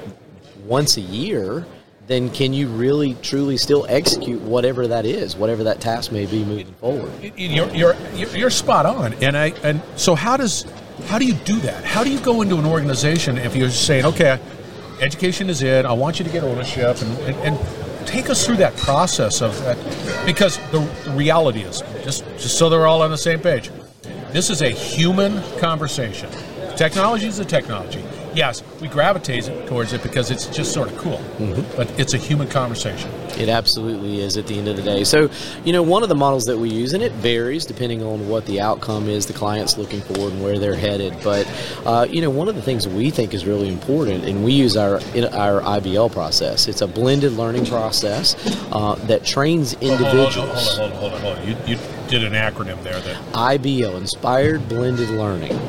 once 0.65 0.97
a 0.97 1.01
year, 1.01 1.65
then 2.07 2.29
can 2.29 2.53
you 2.53 2.67
really, 2.67 3.15
truly 3.21 3.57
still 3.57 3.85
execute 3.89 4.41
whatever 4.41 4.87
that 4.87 5.05
is, 5.05 5.35
whatever 5.35 5.63
that 5.65 5.81
task 5.81 6.11
may 6.11 6.25
be 6.25 6.43
moving 6.45 6.71
forward? 6.75 7.11
You're 7.35 7.69
you're 7.73 7.95
you're 8.15 8.49
spot 8.51 8.85
on, 8.85 9.13
and 9.15 9.35
I 9.37 9.47
and 9.63 9.81
so 9.95 10.13
how 10.13 10.37
does 10.37 10.65
how 11.07 11.17
do 11.17 11.25
you 11.25 11.33
do 11.33 11.59
that? 11.61 11.83
How 11.83 12.03
do 12.03 12.11
you 12.11 12.19
go 12.19 12.41
into 12.41 12.57
an 12.57 12.65
organization 12.65 13.37
if 13.37 13.55
you're 13.55 13.69
saying, 13.71 14.05
okay, 14.05 14.39
education 15.01 15.49
is 15.49 15.61
it, 15.61 15.85
I 15.85 15.93
want 15.93 16.19
you 16.19 16.25
to 16.25 16.31
get 16.31 16.43
ownership, 16.43 17.01
and, 17.01 17.17
and, 17.19 17.35
and 17.37 18.07
take 18.07 18.29
us 18.29 18.45
through 18.45 18.57
that 18.57 18.75
process 18.77 19.41
of 19.41 19.57
that, 19.63 19.77
because 20.25 20.57
the 20.71 20.79
reality 21.11 21.61
is 21.61 21.83
just 22.03 22.23
just 22.37 22.57
so 22.57 22.69
they're 22.69 22.87
all 22.87 23.01
on 23.01 23.11
the 23.11 23.17
same 23.17 23.39
page. 23.39 23.69
This 24.31 24.49
is 24.49 24.61
a 24.61 24.69
human 24.69 25.41
conversation. 25.59 26.29
Technology 26.75 27.27
is 27.27 27.39
a 27.39 27.45
technology. 27.45 28.03
Yes, 28.37 28.61
we 28.79 28.87
gravitate 28.87 29.45
towards 29.65 29.93
it 29.93 30.03
because 30.03 30.29
it's 30.29 30.45
just 30.45 30.71
sort 30.71 30.91
of 30.91 30.97
cool, 30.99 31.19
but 31.75 31.89
it's 31.99 32.13
a 32.13 32.19
human 32.19 32.47
conversation. 32.47 33.09
It 33.39 33.49
absolutely 33.49 34.21
is 34.21 34.37
at 34.37 34.45
the 34.45 34.59
end 34.59 34.67
of 34.67 34.75
the 34.75 34.83
day. 34.83 35.05
So, 35.05 35.31
you 35.65 35.73
know, 35.73 35.81
one 35.81 36.03
of 36.03 36.09
the 36.09 36.15
models 36.15 36.45
that 36.45 36.55
we 36.55 36.69
use, 36.69 36.93
and 36.93 37.01
it 37.01 37.13
varies 37.13 37.65
depending 37.65 38.03
on 38.03 38.29
what 38.29 38.45
the 38.45 38.61
outcome 38.61 39.09
is 39.09 39.25
the 39.25 39.33
client's 39.33 39.79
looking 39.79 40.01
for 40.01 40.29
and 40.29 40.43
where 40.43 40.59
they're 40.59 40.75
headed. 40.75 41.15
But, 41.23 41.47
uh, 41.83 42.05
you 42.07 42.21
know, 42.21 42.29
one 42.29 42.47
of 42.47 42.53
the 42.53 42.61
things 42.61 42.87
we 42.87 43.09
think 43.09 43.33
is 43.33 43.43
really 43.43 43.69
important, 43.69 44.25
and 44.25 44.45
we 44.45 44.53
use 44.53 44.77
our 44.77 44.99
in 45.15 45.25
our 45.33 45.61
IBL 45.61 46.11
process. 46.11 46.67
It's 46.67 46.81
a 46.81 46.87
blended 46.87 47.31
learning 47.33 47.65
process 47.65 48.35
uh, 48.71 48.93
that 49.07 49.25
trains 49.25 49.73
individuals. 49.81 50.77
Hold 50.77 50.91
on, 50.91 50.91
hold 50.91 50.91
on, 50.91 50.97
hold 50.99 51.13
on, 51.13 51.21
hold 51.21 51.37
on. 51.39 51.47
You, 51.47 51.57
you 51.65 51.79
did 52.07 52.23
an 52.23 52.33
acronym 52.33 52.83
there 52.83 52.99
that. 52.99 53.17
IBL, 53.33 53.97
Inspired 53.97 54.69
Blended 54.69 55.09
Learning. 55.09 55.59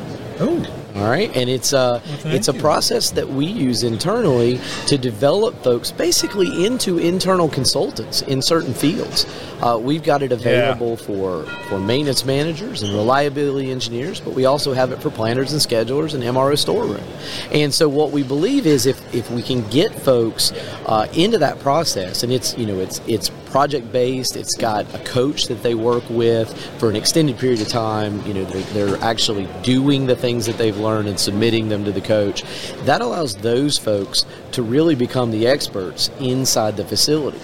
Oh, 0.41 0.65
All 0.95 1.03
right, 1.09 1.35
and 1.35 1.49
it's 1.49 1.73
a 1.73 2.01
thank 2.05 2.35
it's 2.35 2.47
a 2.47 2.53
you. 2.53 2.61
process 2.61 3.11
that 3.11 3.27
we 3.27 3.45
use 3.45 3.83
internally 3.83 4.59
to 4.87 4.97
develop 4.97 5.63
folks 5.63 5.91
basically 5.91 6.65
into 6.65 6.97
internal 6.97 7.49
consultants 7.49 8.21
in 8.23 8.41
certain 8.41 8.73
fields. 8.73 9.25
Uh, 9.61 9.77
we've 9.81 10.03
got 10.03 10.21
it 10.21 10.31
available 10.31 10.95
for 10.95 11.43
for 11.67 11.79
maintenance 11.79 12.23
managers 12.25 12.81
and 12.83 12.93
reliability 12.93 13.69
engineers, 13.69 14.21
but 14.21 14.33
we 14.33 14.45
also 14.45 14.73
have 14.73 14.91
it 14.93 15.01
for 15.01 15.09
planners 15.09 15.51
and 15.51 15.61
schedulers 15.61 16.13
and 16.13 16.23
MRO 16.23 16.57
storeroom. 16.57 17.03
And 17.51 17.73
so, 17.73 17.89
what 17.89 18.11
we 18.11 18.23
believe 18.23 18.65
is 18.65 18.85
if 18.85 19.13
if 19.13 19.29
we 19.31 19.41
can 19.41 19.67
get 19.69 19.93
folks 19.93 20.53
uh, 20.85 21.07
into 21.13 21.37
that 21.39 21.59
process, 21.59 22.23
and 22.23 22.31
it's 22.31 22.57
you 22.57 22.65
know 22.65 22.79
it's 22.79 23.01
it's 23.07 23.29
project 23.49 23.91
based, 23.91 24.35
it's 24.35 24.55
got 24.55 24.93
a 24.93 24.99
coach 24.99 25.45
that 25.45 25.63
they 25.63 25.75
work 25.75 26.03
with 26.09 26.53
for 26.79 26.89
an 26.89 26.95
extended 26.95 27.37
period 27.37 27.61
of 27.61 27.67
time. 27.67 28.25
You 28.25 28.33
know, 28.33 28.45
they're, 28.45 28.87
they're 28.87 29.03
actually 29.03 29.47
doing 29.63 30.07
the 30.07 30.15
things 30.15 30.45
that 30.45 30.57
they've 30.57 30.77
learned 30.77 31.07
and 31.07 31.19
submitting 31.19 31.69
them 31.69 31.85
to 31.85 31.91
the 31.91 32.01
coach. 32.01 32.43
That 32.85 33.01
allows 33.01 33.35
those 33.35 33.77
folks 33.77 34.25
to 34.53 34.63
really 34.63 34.95
become 34.95 35.31
the 35.31 35.47
experts 35.47 36.09
inside 36.19 36.77
the 36.77 36.85
facility. 36.85 37.39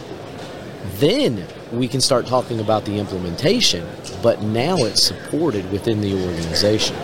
Then 0.97 1.45
we 1.71 1.87
can 1.87 2.01
start 2.01 2.27
talking 2.27 2.59
about 2.59 2.85
the 2.85 2.97
implementation, 2.97 3.85
but 4.21 4.41
now 4.41 4.77
it's 4.77 5.03
supported 5.03 5.69
within 5.71 6.01
the 6.01 6.13
organization. 6.13 6.95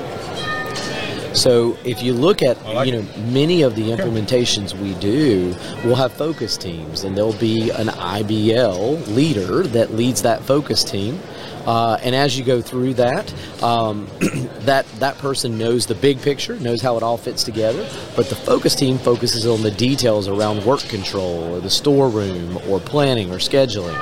So 1.33 1.77
if 1.85 2.01
you 2.01 2.13
look 2.13 2.41
at 2.41 2.61
like 2.65 2.88
you 2.88 2.93
know 2.93 3.05
many 3.31 3.61
of 3.61 3.75
the 3.75 3.89
implementations 3.89 4.73
we 4.73 4.93
do, 4.95 5.55
we'll 5.83 5.95
have 5.95 6.11
focus 6.13 6.57
teams, 6.57 7.03
and 7.03 7.15
there'll 7.15 7.33
be 7.33 7.69
an 7.71 7.88
IBL 7.88 9.07
leader 9.15 9.63
that 9.63 9.93
leads 9.93 10.21
that 10.23 10.43
focus 10.43 10.83
team. 10.83 11.19
Uh, 11.65 11.97
and 12.01 12.15
as 12.15 12.38
you 12.38 12.43
go 12.43 12.59
through 12.59 12.95
that, 12.95 13.31
um, 13.63 14.07
that 14.61 14.85
that 15.00 15.17
person 15.19 15.57
knows 15.57 15.85
the 15.85 15.95
big 15.95 16.19
picture, 16.21 16.59
knows 16.59 16.81
how 16.81 16.97
it 16.97 17.03
all 17.03 17.17
fits 17.17 17.43
together. 17.43 17.88
But 18.15 18.29
the 18.29 18.35
focus 18.35 18.75
team 18.75 18.97
focuses 18.97 19.45
on 19.45 19.61
the 19.61 19.71
details 19.71 20.27
around 20.27 20.65
work 20.65 20.81
control, 20.81 21.53
or 21.53 21.59
the 21.59 21.69
storeroom, 21.69 22.57
or 22.67 22.79
planning, 22.79 23.31
or 23.31 23.38
scheduling. 23.38 23.97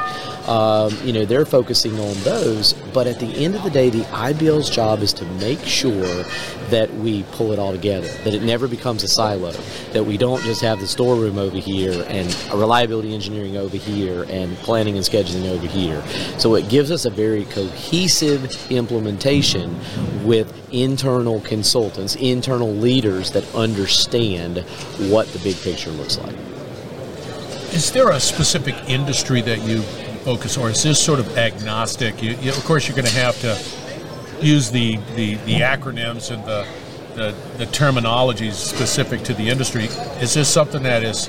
Um, 0.48 0.96
you 1.03 1.13
know, 1.13 1.25
they're 1.25 1.46
focusing 1.46 2.00
on 2.00 2.15
those. 2.24 2.74
But 2.93 3.08
at 3.08 3.19
the 3.19 3.27
end 3.27 3.55
of 3.55 3.63
the 3.63 3.69
day, 3.69 3.89
the 3.89 4.03
IBL's 4.05 4.69
job 4.69 5.00
is 5.01 5.13
to 5.13 5.25
make 5.25 5.63
sure 5.63 6.24
that 6.69 6.93
we 6.96 7.24
pull 7.31 7.51
it 7.51 7.60
all 7.60 7.72
together, 7.72 8.08
that 8.24 8.34
it 8.34 8.43
never 8.43 8.67
becomes 8.67 9.03
a 9.03 9.08
silo, 9.08 9.51
that 9.93 10.03
we 10.03 10.17
don't 10.17 10.41
just 10.43 10.62
have 10.62 10.79
the 10.79 10.88
storeroom 10.88 11.38
over 11.38 11.58
here 11.58 12.05
and 12.08 12.34
reliability 12.53 13.13
engineering 13.13 13.58
over 13.58 13.77
here 13.77 14.25
and 14.29 14.55
planning 14.58 14.96
and 14.96 15.05
scheduling 15.05 15.50
over 15.50 15.67
here. 15.67 16.03
So 16.38 16.55
it 16.55 16.69
gives 16.69 16.91
us 16.91 17.05
a 17.05 17.10
very 17.10 17.46
cohesive 17.46 18.72
implementation 18.72 19.77
with 20.25 20.53
internal 20.72 21.41
consultants, 21.41 22.15
internal 22.15 22.72
leaders 22.72 23.31
that 23.31 23.43
understand 23.55 24.60
what 25.10 25.27
the 25.27 25.39
big 25.39 25.58
picture 25.62 25.91
looks 25.91 26.17
like. 26.17 26.36
Is 27.74 27.91
there 27.91 28.10
a 28.10 28.19
specific 28.19 28.75
industry 28.88 29.41
that 29.41 29.62
you 29.62 29.84
focus, 30.19 30.57
or 30.57 30.69
is 30.69 30.83
this 30.83 31.03
sort 31.03 31.19
of 31.19 31.38
agnostic? 31.38 32.21
You, 32.21 32.31
you, 32.41 32.51
of 32.51 32.63
course, 32.65 32.88
you're 32.88 32.95
going 32.95 33.07
to 33.07 33.19
have 33.19 33.39
to 33.41 34.45
use 34.45 34.71
the, 34.71 34.97
the, 35.15 35.35
the 35.45 35.59
acronyms 35.59 36.31
and 36.31 36.43
the, 36.45 36.65
the 37.15 37.35
the 37.57 37.65
terminologies 37.65 38.53
specific 38.53 39.23
to 39.23 39.33
the 39.33 39.49
industry. 39.49 39.85
Is 40.21 40.33
this 40.33 40.47
something 40.47 40.83
that 40.83 41.03
is 41.03 41.27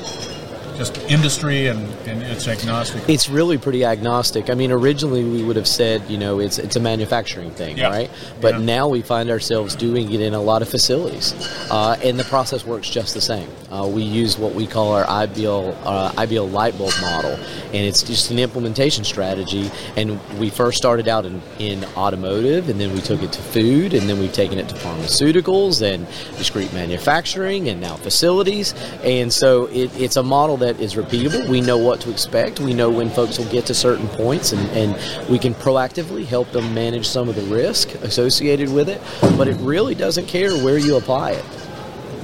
just 0.81 0.97
industry 1.11 1.67
and, 1.67 1.79
and 2.09 2.23
it's 2.23 2.49
agnostic? 2.49 3.07
It's 3.07 3.29
really 3.29 3.59
pretty 3.59 3.85
agnostic. 3.85 4.49
I 4.49 4.55
mean, 4.55 4.73
originally 4.73 5.23
we 5.23 5.43
would 5.45 5.57
have 5.57 5.69
said, 5.69 6.03
you 6.09 6.17
know, 6.17 6.41
it's 6.41 6.59
it's 6.59 6.75
a 6.75 6.81
manufacturing 6.81 7.51
thing, 7.51 7.77
Yeah. 7.77 7.89
right? 7.91 8.11
But 8.41 8.55
Yeah. 8.55 8.65
now 8.65 8.89
we 8.89 9.03
find 9.03 9.29
ourselves 9.29 9.77
doing 9.77 10.11
it 10.11 10.23
in 10.23 10.33
a 10.33 10.41
lot 10.41 10.63
of 10.63 10.71
facilities, 10.71 11.35
uh, 11.71 11.97
and 12.03 12.19
the 12.19 12.25
process 12.25 12.65
works 12.65 12.89
just 12.89 13.13
the 13.13 13.21
same. 13.21 13.49
Uh, 13.71 13.87
we 13.87 14.03
use 14.03 14.39
what 14.39 14.55
we 14.55 14.67
call 14.67 14.93
our 14.93 15.05
IBL 15.05 15.77
uh, 15.85 16.13
IBL 16.13 16.51
light 16.51 16.79
bulb 16.79 16.95
model, 17.03 17.33
and 17.75 17.83
it's 17.87 18.03
just 18.03 18.31
an 18.31 18.39
implementation 18.39 19.05
strategy. 19.05 19.71
And 19.97 20.19
we 20.39 20.49
first 20.49 20.79
started 20.79 21.09
out 21.09 21.27
in, 21.27 21.43
in 21.59 21.85
automotive, 21.95 22.71
and 22.71 22.81
then 22.81 22.95
we 22.95 23.03
took 23.03 23.23
it 23.23 23.33
to 23.33 23.43
food, 23.43 23.93
and 23.93 24.09
then 24.09 24.19
we've 24.19 24.33
taken 24.33 24.59
it 24.59 24.69
to 24.71 24.75
pharmaceuticals 24.77 25.83
and 25.83 26.07
discrete 26.39 26.73
manufacturing, 26.73 27.69
and 27.69 27.83
now 27.83 27.97
facilities. 27.97 28.73
And 29.05 29.31
so 29.31 29.67
it, 29.67 29.91
it's 30.01 30.17
a 30.17 30.23
model 30.23 30.57
that 30.59 30.70
is 30.79 30.95
repeatable. 30.95 31.49
We 31.49 31.61
know 31.61 31.79
what 31.79 32.01
to 32.03 32.11
expect. 32.11 32.61
We 32.61 32.75
know 32.75 32.91
when 32.91 33.11
folks 33.11 33.39
will 33.39 33.51
get 33.51 33.67
to 33.67 33.75
certain 33.75 34.07
points, 34.09 34.53
and, 34.53 34.69
and 34.71 35.29
we 35.29 35.39
can 35.39 35.55
proactively 35.55 36.25
help 36.27 36.51
them 36.53 36.75
manage 36.75 37.09
some 37.09 37.29
of 37.29 37.35
the 37.35 37.43
risk 37.43 37.95
associated 38.03 38.71
with 38.73 38.89
it. 38.89 39.01
But 39.37 39.49
it 39.49 39.57
really 39.61 39.95
doesn't 39.95 40.27
care 40.27 40.53
where 40.53 40.79
you 40.79 40.97
apply 40.97 41.33
it 41.33 41.45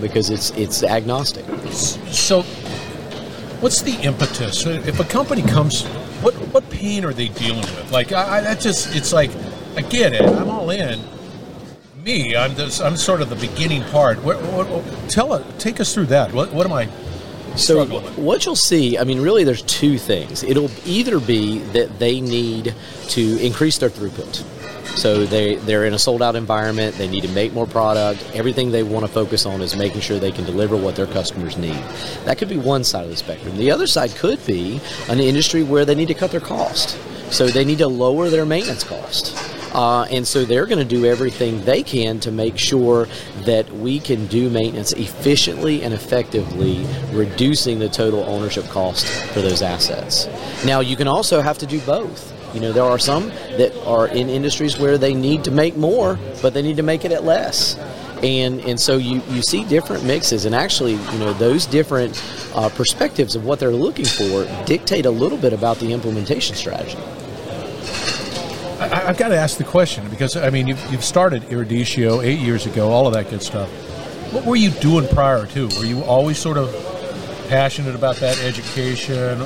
because 0.00 0.31
it's 0.31 0.50
it's 0.50 0.83
agnostic. 0.83 1.45
So, 1.73 2.43
what's 3.61 3.83
the 3.83 3.95
impetus 4.03 4.67
if 4.67 5.00
a 5.00 5.05
company 5.05 5.43
comes? 5.43 5.85
What 6.23 6.35
what 6.53 6.69
pain 6.71 7.05
are 7.05 7.12
they 7.12 7.29
dealing 7.29 7.61
with? 7.62 7.91
Like, 7.91 8.12
I, 8.12 8.38
I 8.38 8.41
that 8.43 8.61
just 8.61 8.95
it's 8.95 9.12
like 9.12 9.31
I 9.76 9.83
get 9.83 10.12
it. 10.12 10.23
I'm 10.23 10.49
all 10.49 10.71
in. 10.71 11.00
Me, 12.03 12.37
I'm 12.37 12.55
this, 12.55 12.81
I'm 12.81 12.97
sort 12.97 13.21
of 13.21 13.31
the 13.31 13.37
beginning 13.37 13.83
part. 13.85 14.23
What, 14.23 14.41
what, 14.43 14.69
what- 14.69 15.11
tell. 15.11 15.43
Take 15.59 15.81
us 15.81 15.93
through 15.93 16.07
that. 16.07 16.33
What 16.33 16.53
what 16.53 16.65
am 16.67 16.73
I? 16.73 16.88
So 17.57 17.87
what 18.17 18.45
you'll 18.45 18.55
see, 18.55 18.99
I 18.99 19.05
mean, 19.05 19.21
really, 19.21 19.45
there's 19.45 19.63
two 19.63 19.99
things. 19.99 20.43
It'll 20.43 20.71
either 20.85 21.19
be 21.19 21.59
that 21.59 21.99
they 21.99 22.21
need 22.21 22.75
to 23.09 23.45
increase 23.45 23.79
their 23.79 23.91
throughput. 23.91 24.45
So 24.97 25.27
they 25.27 25.57
they're 25.57 25.85
in 25.85 25.93
a 25.93 25.99
sold 25.99 26.23
out 26.23 26.37
environment. 26.37 26.97
They 26.97 27.09
need 27.09 27.23
to 27.23 27.29
make 27.29 27.53
more 27.53 27.67
product. 27.67 28.25
Everything 28.35 28.71
they 28.71 28.83
want 28.83 29.05
to 29.05 29.13
focus 29.13 29.45
on 29.45 29.61
is 29.61 29.77
making 29.77 30.01
sure 30.01 30.19
they 30.19 30.33
can 30.33 30.45
deliver 30.45 30.77
what 30.77 30.97
their 30.97 31.07
customers 31.07 31.57
need. 31.57 31.83
That 32.25 32.39
could 32.39 32.49
be 32.49 32.57
one 32.57 32.83
side 32.83 33.05
of 33.05 33.11
the 33.11 33.17
spectrum. 33.17 33.57
The 33.57 33.71
other 33.71 33.87
side 33.87 34.15
could 34.15 34.45
be 34.47 34.81
an 35.09 35.21
industry 35.21 35.63
where 35.63 35.85
they 35.85 35.95
need 35.95 36.09
to 36.09 36.15
cut 36.15 36.31
their 36.31 36.41
cost. 36.41 36.99
So 37.31 37.49
they 37.49 37.65
need 37.65 37.79
to 37.79 37.89
lower 37.89 38.31
their 38.31 38.47
maintenance 38.47 38.85
cost. 38.85 39.37
Uh, 39.76 40.04
and 40.04 40.26
so 40.26 40.47
they're 40.47 40.64
going 40.64 40.78
to 40.78 40.97
do 40.97 41.04
everything 41.04 41.62
they 41.66 41.83
can 41.83 42.18
to 42.18 42.33
make 42.33 42.56
sure 42.56 43.06
that 43.40 43.71
we 43.75 44.00
can 44.00 44.26
do 44.28 44.49
maintenance 44.49 44.92
efficiently 44.92 45.83
and 45.83 45.92
effectively, 45.92 46.87
reducing 47.12 47.78
the 47.78 47.88
total 47.88 48.25
ownership 48.25 48.64
cost 48.68 49.06
for 49.35 49.42
those 49.42 49.61
assets. 49.61 50.28
Now, 50.64 50.80
you 50.80 50.97
can 50.97 51.06
also 51.06 51.42
have 51.42 51.59
to 51.59 51.66
do 51.66 51.78
both. 51.80 52.33
You 52.54 52.62
know, 52.62 52.73
there 52.73 52.85
are 52.85 52.99
some 52.99 53.28
that 53.59 53.76
are 53.85 54.09
in 54.09 54.30
industries 54.30 54.78
where 54.78 54.97
they 54.97 55.12
need 55.12 55.45
to 55.45 55.50
make 55.50 55.76
more, 55.76 56.18
but 56.40 56.54
they 56.54 56.62
need 56.62 56.78
to 56.78 56.83
make 56.83 57.04
it 57.04 57.12
at 57.12 57.25
less. 57.25 57.76
And, 58.23 58.61
and 58.61 58.80
so 58.80 58.97
you, 58.97 59.21
you 59.28 59.42
see 59.42 59.62
different 59.64 60.04
mixes, 60.04 60.47
and 60.47 60.54
actually, 60.54 60.92
you 60.92 61.18
know, 61.18 61.35
those 61.35 61.66
different 61.66 62.18
uh, 62.54 62.71
perspectives 62.71 63.37
of 63.37 63.45
what 63.45 63.61
they're 63.61 63.71
looking 63.71 64.06
for 64.06 64.47
dictate 64.64 65.04
a 65.04 65.11
little 65.11 65.37
bit 65.37 65.52
about 65.52 65.76
the 65.80 65.92
implementation 65.92 66.56
strategy. 66.56 66.97
I've 69.07 69.17
got 69.17 69.29
to 69.29 69.37
ask 69.37 69.57
the 69.57 69.65
question 69.65 70.09
because 70.11 70.37
I 70.37 70.51
mean 70.51 70.67
you've, 70.67 70.91
you've 70.91 71.05
started 71.05 71.43
Eruditio 71.45 72.25
eight 72.25 72.41
years 72.41 72.67
ago, 72.67 72.91
all 72.91 73.07
of 73.07 73.15
that 73.15 73.31
good 73.31 73.41
stuff. 73.41 73.69
What 74.33 74.45
were 74.45 74.57
you 74.57 74.71
doing 74.71 75.07
prior 75.07 75.47
to? 75.47 75.69
Were 75.79 75.85
you 75.85 76.03
always 76.03 76.39
sort 76.39 76.57
of 76.57 76.69
passionate 77.49 77.95
about 77.95 78.17
that 78.17 78.37
education? 78.41 79.39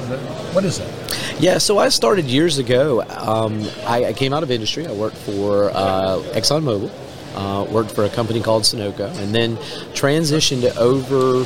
What 0.55 0.65
is 0.65 0.79
that? 0.79 1.37
Yeah, 1.39 1.59
so 1.59 1.77
I 1.77 1.91
started 1.91 2.25
years 2.25 2.57
ago. 2.57 3.03
Um, 3.03 3.69
I, 3.87 4.07
I 4.07 4.13
came 4.15 4.33
out 4.33 4.43
of 4.43 4.51
industry. 4.51 4.87
I 4.87 4.93
worked 4.93 5.19
for 5.19 5.71
uh, 5.75 6.23
ExxonMobil, 6.33 6.91
uh, 7.35 7.71
worked 7.71 7.91
for 7.91 8.05
a 8.05 8.09
company 8.09 8.41
called 8.41 8.63
Sunoco, 8.63 9.15
and 9.19 9.35
then 9.35 9.59
transitioned 9.93 10.75
over 10.77 11.45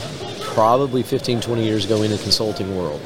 probably 0.54 1.02
15, 1.02 1.40
20 1.40 1.64
years 1.64 1.84
ago 1.84 2.00
into 2.02 2.16
the 2.16 2.22
consulting 2.22 2.76
world. 2.76 3.00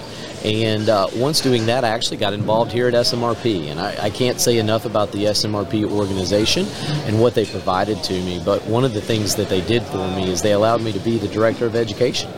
And 0.44 0.88
uh, 0.88 1.08
once 1.16 1.40
doing 1.40 1.66
that, 1.66 1.84
I 1.84 1.88
actually 1.88 2.18
got 2.18 2.32
involved 2.32 2.72
here 2.72 2.88
at 2.88 2.94
SMRP. 2.94 3.70
And 3.70 3.80
I, 3.80 4.04
I 4.04 4.10
can't 4.10 4.40
say 4.40 4.58
enough 4.58 4.84
about 4.84 5.12
the 5.12 5.24
SMRP 5.24 5.84
organization 5.90 6.66
and 7.06 7.20
what 7.20 7.34
they 7.34 7.44
provided 7.44 8.02
to 8.04 8.12
me. 8.12 8.40
But 8.44 8.64
one 8.66 8.84
of 8.84 8.94
the 8.94 9.00
things 9.00 9.34
that 9.36 9.48
they 9.48 9.60
did 9.62 9.82
for 9.82 10.06
me 10.16 10.30
is 10.30 10.42
they 10.42 10.52
allowed 10.52 10.82
me 10.82 10.92
to 10.92 11.00
be 11.00 11.18
the 11.18 11.28
director 11.28 11.66
of 11.66 11.74
education 11.74 12.30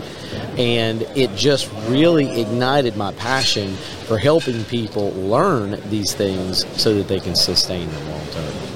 and 0.58 1.02
it 1.14 1.34
just 1.36 1.70
really 1.88 2.40
ignited 2.40 2.96
my 2.96 3.12
passion 3.12 3.74
for 4.06 4.18
helping 4.18 4.64
people 4.64 5.10
learn 5.12 5.80
these 5.88 6.12
things 6.12 6.66
so 6.80 6.94
that 6.94 7.08
they 7.08 7.20
can 7.20 7.34
sustain 7.34 7.88
them 7.88 8.08
long 8.10 8.26
term. 8.26 8.70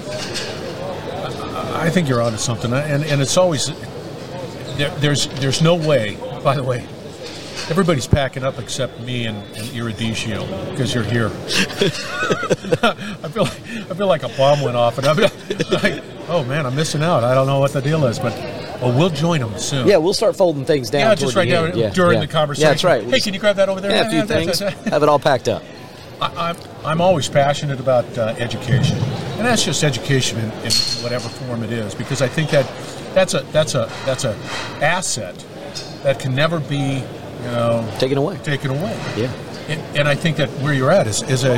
I 1.76 1.90
think 1.90 2.08
you're 2.08 2.22
onto 2.22 2.38
something, 2.38 2.72
and 2.72 3.04
and 3.04 3.20
it's 3.20 3.36
always 3.36 3.66
there, 4.78 4.90
there's 5.00 5.26
there's 5.40 5.60
no 5.60 5.74
way. 5.74 6.16
By 6.42 6.56
the 6.56 6.62
way, 6.62 6.86
everybody's 7.70 8.06
packing 8.06 8.44
up 8.44 8.58
except 8.58 9.00
me 9.00 9.26
and, 9.26 9.36
and 9.36 9.66
Eruditio 9.68 10.70
because 10.70 10.94
you're 10.94 11.04
here. 11.04 11.26
I 12.82 13.28
feel 13.28 13.44
like, 13.44 13.62
I 13.90 13.94
feel 13.94 14.06
like 14.06 14.22
a 14.22 14.28
bomb 14.30 14.60
went 14.60 14.76
off, 14.76 14.98
and 14.98 15.06
I'm 15.06 15.16
like, 15.16 16.02
oh 16.28 16.44
man, 16.44 16.66
I'm 16.66 16.74
missing 16.74 17.02
out. 17.02 17.24
I 17.24 17.34
don't 17.34 17.46
know 17.46 17.60
what 17.60 17.72
the 17.72 17.80
deal 17.80 18.04
is, 18.06 18.18
but 18.18 18.32
well, 18.80 18.96
we'll 18.96 19.10
join 19.10 19.40
them 19.40 19.56
soon. 19.58 19.86
Yeah, 19.86 19.96
we'll 19.96 20.14
start 20.14 20.36
folding 20.36 20.64
things 20.64 20.90
down. 20.90 21.08
Yeah, 21.08 21.14
just 21.14 21.36
right 21.36 21.48
now. 21.48 21.64
Yeah, 21.66 21.90
during 21.90 22.14
yeah. 22.14 22.26
the 22.26 22.32
conversation. 22.32 22.66
Yeah, 22.66 22.70
that's 22.70 22.84
right. 22.84 23.04
Hey, 23.04 23.20
can 23.20 23.34
you 23.34 23.40
grab 23.40 23.56
that 23.56 23.68
over 23.68 23.80
there? 23.80 23.90
Yeah, 23.90 24.06
a 24.06 24.10
few 24.10 24.26
things. 24.26 24.58
Have 24.58 25.02
it 25.02 25.08
all 25.08 25.18
packed 25.18 25.48
up. 25.48 25.62
I, 26.20 26.50
I'm, 26.50 26.56
I'm 26.84 27.00
always 27.00 27.28
passionate 27.28 27.80
about 27.80 28.06
uh, 28.18 28.34
education, 28.38 28.96
and 28.98 29.46
that's 29.46 29.64
just 29.64 29.82
education 29.82 30.38
in, 30.38 30.50
in 30.50 30.72
whatever 31.02 31.28
form 31.28 31.62
it 31.62 31.72
is, 31.72 31.94
because 31.94 32.22
I 32.22 32.28
think 32.28 32.50
that 32.50 32.66
that's 33.14 33.34
a 33.34 33.40
that's 33.52 33.74
a 33.74 33.90
that's 34.04 34.24
a 34.24 34.36
asset 34.82 35.34
that 36.02 36.18
can 36.18 36.34
never 36.34 36.60
be 36.60 37.02
you 37.44 37.50
know 37.50 37.94
Taken 37.98 38.18
away. 38.18 38.36
taken 38.38 38.70
away. 38.70 38.96
Yeah. 39.16 39.32
And, 39.68 39.80
and 39.98 40.08
I 40.08 40.14
think 40.14 40.36
that 40.38 40.48
where 40.60 40.74
you're 40.74 40.90
at 40.90 41.06
is 41.06 41.22
is 41.22 41.44
a 41.44 41.56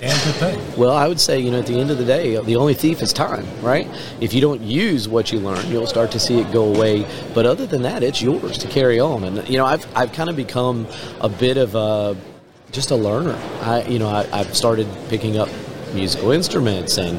damn 0.00 0.10
good 0.24 0.34
thing. 0.34 0.60
Well, 0.78 0.90
I 0.90 1.08
would 1.08 1.18
say, 1.20 1.40
you 1.40 1.50
know, 1.50 1.58
at 1.60 1.66
the 1.66 1.78
end 1.80 1.90
of 1.90 1.96
the 1.98 2.04
day, 2.04 2.38
the 2.42 2.56
only 2.56 2.74
thief 2.74 3.00
is 3.00 3.12
time, 3.14 3.46
right? 3.62 3.88
If 4.20 4.34
you 4.34 4.40
don't 4.42 4.60
use 4.60 5.08
what 5.08 5.32
you 5.32 5.38
learn, 5.40 5.66
you'll 5.70 5.86
start 5.86 6.10
to 6.12 6.18
see 6.20 6.38
it 6.38 6.52
go 6.52 6.64
away. 6.74 7.06
But 7.34 7.46
other 7.46 7.66
than 7.66 7.82
that, 7.82 8.02
it's 8.02 8.20
yours 8.20 8.58
to 8.58 8.68
carry 8.68 9.00
on. 9.00 9.24
And 9.24 9.48
you 9.48 9.56
know, 9.58 9.64
I've 9.66 9.86
I've 9.96 10.12
kind 10.12 10.28
of 10.28 10.36
become 10.36 10.86
a 11.20 11.28
bit 11.28 11.56
of 11.56 11.74
a 11.74 12.16
just 12.72 12.90
a 12.90 12.96
learner. 12.96 13.38
I 13.62 13.84
you 13.86 13.98
know, 13.98 14.08
I, 14.08 14.28
I've 14.32 14.54
started 14.54 14.86
picking 15.08 15.38
up 15.38 15.48
musical 15.94 16.30
instruments 16.32 16.98
and 16.98 17.18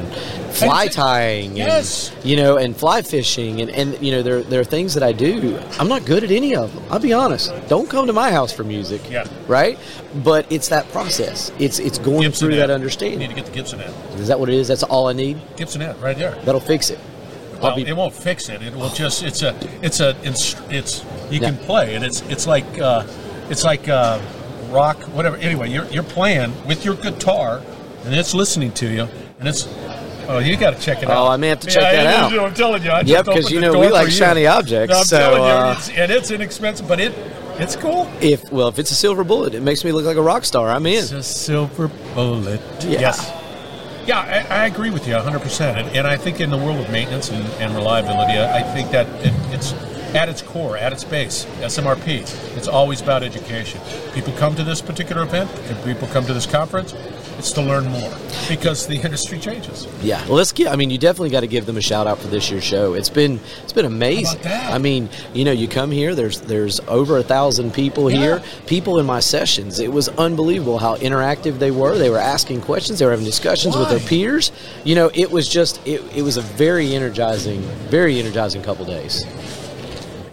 fly 0.54 0.86
tying 0.88 1.56
Yes. 1.56 2.12
and 2.14 2.24
you 2.24 2.36
know 2.36 2.56
and 2.56 2.76
fly 2.76 3.02
fishing 3.02 3.60
and, 3.60 3.70
and 3.70 4.00
you 4.04 4.12
know 4.12 4.22
there, 4.22 4.42
there 4.42 4.60
are 4.60 4.64
things 4.64 4.94
that 4.94 5.02
I 5.02 5.12
do 5.12 5.58
I'm 5.78 5.88
not 5.88 6.04
good 6.04 6.22
at 6.24 6.30
any 6.30 6.54
of 6.54 6.74
them 6.74 6.84
I'll 6.90 6.98
be 6.98 7.12
honest 7.12 7.52
don't 7.68 7.88
come 7.88 8.06
to 8.06 8.12
my 8.12 8.30
house 8.30 8.52
for 8.52 8.64
music 8.64 9.00
Yeah. 9.10 9.26
right 9.46 9.78
but 10.22 10.50
it's 10.50 10.68
that 10.68 10.90
process 10.92 11.50
it's 11.58 11.78
it's 11.78 11.98
going 11.98 12.22
Gibson 12.22 12.48
through 12.48 12.56
Ed. 12.56 12.60
that 12.60 12.68
You 12.68 12.74
understanding 12.74 13.18
need 13.20 13.28
to 13.30 13.34
get 13.34 13.46
the 13.46 13.52
Gibson 13.52 13.80
Ed. 13.80 13.92
is 14.18 14.28
that 14.28 14.38
what 14.38 14.48
it 14.48 14.54
is? 14.54 14.68
That's 14.68 14.82
all 14.82 15.08
I 15.08 15.12
need. 15.12 15.40
Gibson 15.56 15.82
Ed 15.82 16.00
right 16.00 16.16
there. 16.16 16.32
That'll 16.44 16.60
fix 16.60 16.90
it. 16.90 16.98
Well, 17.62 17.74
be, 17.74 17.86
it 17.86 17.96
won't 17.96 18.14
fix 18.14 18.48
it. 18.48 18.62
It 18.62 18.74
will 18.74 18.90
just 18.90 19.22
it's 19.24 19.42
a 19.42 19.54
it's 19.82 20.00
a 20.00 20.16
it's, 20.22 20.54
it's 20.70 21.04
you 21.30 21.40
can 21.40 21.56
play 21.56 21.94
and 21.96 22.04
it's 22.04 22.20
it's 22.22 22.46
like 22.46 22.64
uh, 22.78 23.04
it's 23.50 23.64
like 23.64 23.88
uh, 23.88 24.20
rock 24.70 24.96
whatever. 25.14 25.36
Anyway, 25.38 25.68
you're 25.70 25.86
you're 25.86 26.04
playing 26.04 26.52
with 26.68 26.84
your 26.84 26.94
guitar 26.94 27.60
and 28.08 28.16
it's 28.18 28.34
listening 28.34 28.72
to 28.72 28.88
you 28.90 29.06
and 29.38 29.48
it's 29.48 29.66
oh 30.28 30.38
you 30.38 30.56
got 30.56 30.74
to 30.74 30.80
check 30.80 31.02
it 31.02 31.10
out. 31.10 31.26
Oh. 31.26 31.30
I 31.30 31.36
may 31.36 31.48
have 31.48 31.60
to 31.60 31.66
check 31.66 31.82
Yeah, 31.82 32.04
that 32.04 32.32
it 32.32 32.32
is, 32.32 32.38
out. 32.38 32.46
I'm 32.48 32.54
telling 32.54 32.82
you. 32.82 32.90
I 32.90 33.00
Yep, 33.02 33.26
because 33.26 33.50
you 33.50 33.60
know 33.60 33.78
we 33.78 33.88
like 33.88 34.10
shiny 34.10 34.46
objects, 34.46 34.96
I'm 34.96 35.04
so, 35.04 35.36
you, 35.36 35.42
uh, 35.42 35.74
it's, 35.76 35.88
and 35.90 36.10
it's 36.10 36.30
inexpensive, 36.30 36.88
but 36.88 37.00
it 37.00 37.12
it's 37.58 37.76
cool. 37.76 38.08
if 38.20 38.50
well, 38.52 38.68
if 38.68 38.78
it's 38.78 38.90
a 38.90 38.94
silver 38.94 39.24
bullet, 39.24 39.54
it 39.54 39.62
makes 39.62 39.84
me 39.84 39.92
look 39.92 40.04
like 40.04 40.16
a 40.16 40.22
rock 40.22 40.44
star. 40.44 40.70
I'm 40.70 40.86
in. 40.86 40.98
It's 40.98 41.12
a 41.12 41.22
silver 41.22 41.88
bullet. 42.14 42.60
Yeah. 42.82 43.00
Yes. 43.00 43.32
Yeah, 44.06 44.20
I, 44.50 44.62
I 44.62 44.66
agree 44.66 44.88
with 44.88 45.06
you 45.06 45.12
100%. 45.12 45.76
And, 45.76 45.88
and 45.94 46.06
I 46.06 46.16
think 46.16 46.40
in 46.40 46.48
the 46.48 46.56
world 46.56 46.78
of 46.80 46.90
maintenance 46.90 47.28
and, 47.30 47.44
and 47.60 47.74
reliability, 47.74 48.38
I 48.38 48.60
I 48.60 48.62
think 48.62 48.90
that 48.92 49.06
it, 49.22 49.34
it's 49.52 49.72
at 50.14 50.28
its 50.28 50.42
core, 50.42 50.76
at 50.76 50.92
its 50.92 51.04
base, 51.04 51.44
SMRP, 51.60 52.56
it's 52.56 52.68
always 52.68 53.00
about 53.00 53.22
education. 53.22 53.80
People 54.14 54.32
come 54.34 54.54
to 54.56 54.64
this 54.64 54.80
particular 54.80 55.22
event, 55.22 55.50
and 55.68 55.84
people 55.84 56.08
come 56.08 56.24
to 56.26 56.32
this 56.34 56.46
conference, 56.46 56.94
it's 57.38 57.52
to 57.52 57.62
learn 57.62 57.86
more 57.86 58.12
because 58.48 58.88
the 58.88 58.96
industry 58.96 59.38
changes. 59.38 59.86
Yeah, 60.02 60.20
well, 60.26 60.34
let's 60.34 60.50
get. 60.50 60.72
I 60.72 60.76
mean, 60.76 60.90
you 60.90 60.98
definitely 60.98 61.30
got 61.30 61.40
to 61.40 61.46
give 61.46 61.66
them 61.66 61.76
a 61.76 61.80
shout 61.80 62.08
out 62.08 62.18
for 62.18 62.26
this 62.26 62.50
year's 62.50 62.64
show. 62.64 62.94
It's 62.94 63.08
been 63.10 63.38
it's 63.62 63.72
been 63.72 63.84
amazing. 63.84 64.40
I 64.44 64.78
mean, 64.78 65.08
you 65.34 65.44
know, 65.44 65.52
you 65.52 65.68
come 65.68 65.92
here. 65.92 66.16
There's 66.16 66.40
there's 66.40 66.80
over 66.88 67.16
a 67.16 67.22
thousand 67.22 67.74
people 67.74 68.10
Yeah. 68.10 68.18
here. 68.18 68.42
People 68.66 68.98
in 68.98 69.06
my 69.06 69.20
sessions. 69.20 69.78
It 69.78 69.92
was 69.92 70.08
unbelievable 70.08 70.78
how 70.78 70.96
interactive 70.96 71.60
they 71.60 71.70
were. 71.70 71.96
They 71.96 72.10
were 72.10 72.18
asking 72.18 72.62
questions. 72.62 72.98
They 72.98 73.04
were 73.04 73.12
having 73.12 73.26
discussions 73.26 73.76
with 73.76 73.86
Why? 73.86 73.98
their 73.98 74.08
peers. 74.08 74.50
You 74.82 74.96
know, 74.96 75.08
it 75.14 75.30
was 75.30 75.48
just 75.48 75.78
it, 75.86 76.02
it 76.16 76.22
was 76.22 76.38
a 76.38 76.42
very 76.42 76.92
energizing, 76.92 77.60
very 77.88 78.18
energizing 78.18 78.62
couple 78.62 78.84
days. 78.84 79.24